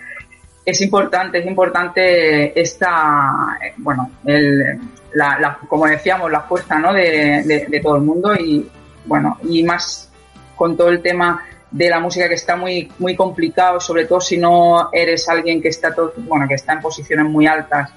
es 0.64 0.80
importante, 0.80 1.38
es 1.38 1.46
importante 1.46 2.58
esta, 2.58 3.58
bueno, 3.76 4.10
el, 4.24 4.78
la, 5.14 5.58
como 5.68 5.86
decíamos, 5.86 6.30
la 6.30 6.40
fuerza 6.40 6.78
¿no? 6.78 6.92
de, 6.92 7.66
de, 7.68 7.80
todo 7.80 7.96
el 7.96 8.02
mundo 8.02 8.34
y 8.34 8.68
bueno, 9.04 9.38
y 9.44 9.62
más 9.62 10.10
con 10.56 10.76
todo 10.76 10.88
el 10.88 11.00
tema 11.02 11.44
de 11.70 11.88
la 11.88 12.00
música 12.00 12.28
que 12.28 12.34
está 12.34 12.56
muy, 12.56 12.90
muy 12.98 13.14
complicado, 13.14 13.80
sobre 13.80 14.06
todo 14.06 14.20
si 14.20 14.38
no 14.38 14.88
eres 14.92 15.28
alguien 15.28 15.60
que 15.60 15.68
está 15.68 15.94
todo, 15.94 16.14
bueno, 16.18 16.48
que 16.48 16.54
está 16.54 16.72
en 16.72 16.80
posiciones 16.80 17.26
muy 17.26 17.46
altas. 17.46 17.90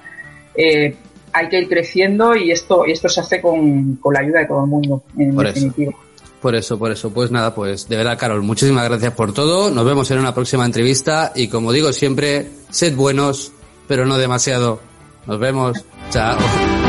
Eh, 0.56 0.96
hay 1.32 1.48
que 1.48 1.60
ir 1.60 1.70
creciendo 1.70 2.36
y 2.36 2.52
esto, 2.52 2.86
y 2.86 2.92
esto 2.92 3.08
se 3.08 3.22
hace 3.22 3.42
con, 3.42 3.96
con 3.96 4.14
la 4.14 4.20
ayuda 4.20 4.40
de 4.40 4.46
todo 4.46 4.64
el 4.64 4.70
mundo, 4.70 5.04
en 5.18 5.36
por 5.36 5.46
definitiva. 5.46 5.92
Eso. 5.92 6.09
Por 6.42 6.56
eso, 6.56 6.80
por 6.80 6.92
eso. 6.92 7.10
Pues 7.12 7.32
nada, 7.32 7.54
pues 7.54 7.88
de 7.90 7.98
verdad, 7.98 8.18
Carol, 8.18 8.42
muchísimas 8.42 8.86
gracias 8.88 9.14
por 9.14 9.34
todo. 9.34 9.70
Nos 9.70 9.86
vemos 9.86 10.10
en 10.12 10.20
una 10.20 10.34
próxima 10.34 10.66
entrevista 10.66 11.34
y 11.36 11.48
como 11.48 11.72
digo 11.72 11.92
siempre, 11.92 12.50
sed 12.70 12.96
buenos, 12.96 13.52
pero 13.88 14.06
no 14.06 14.18
demasiado. 14.18 14.80
Nos 15.26 15.40
vemos. 15.40 15.78
Chao. 16.12 16.89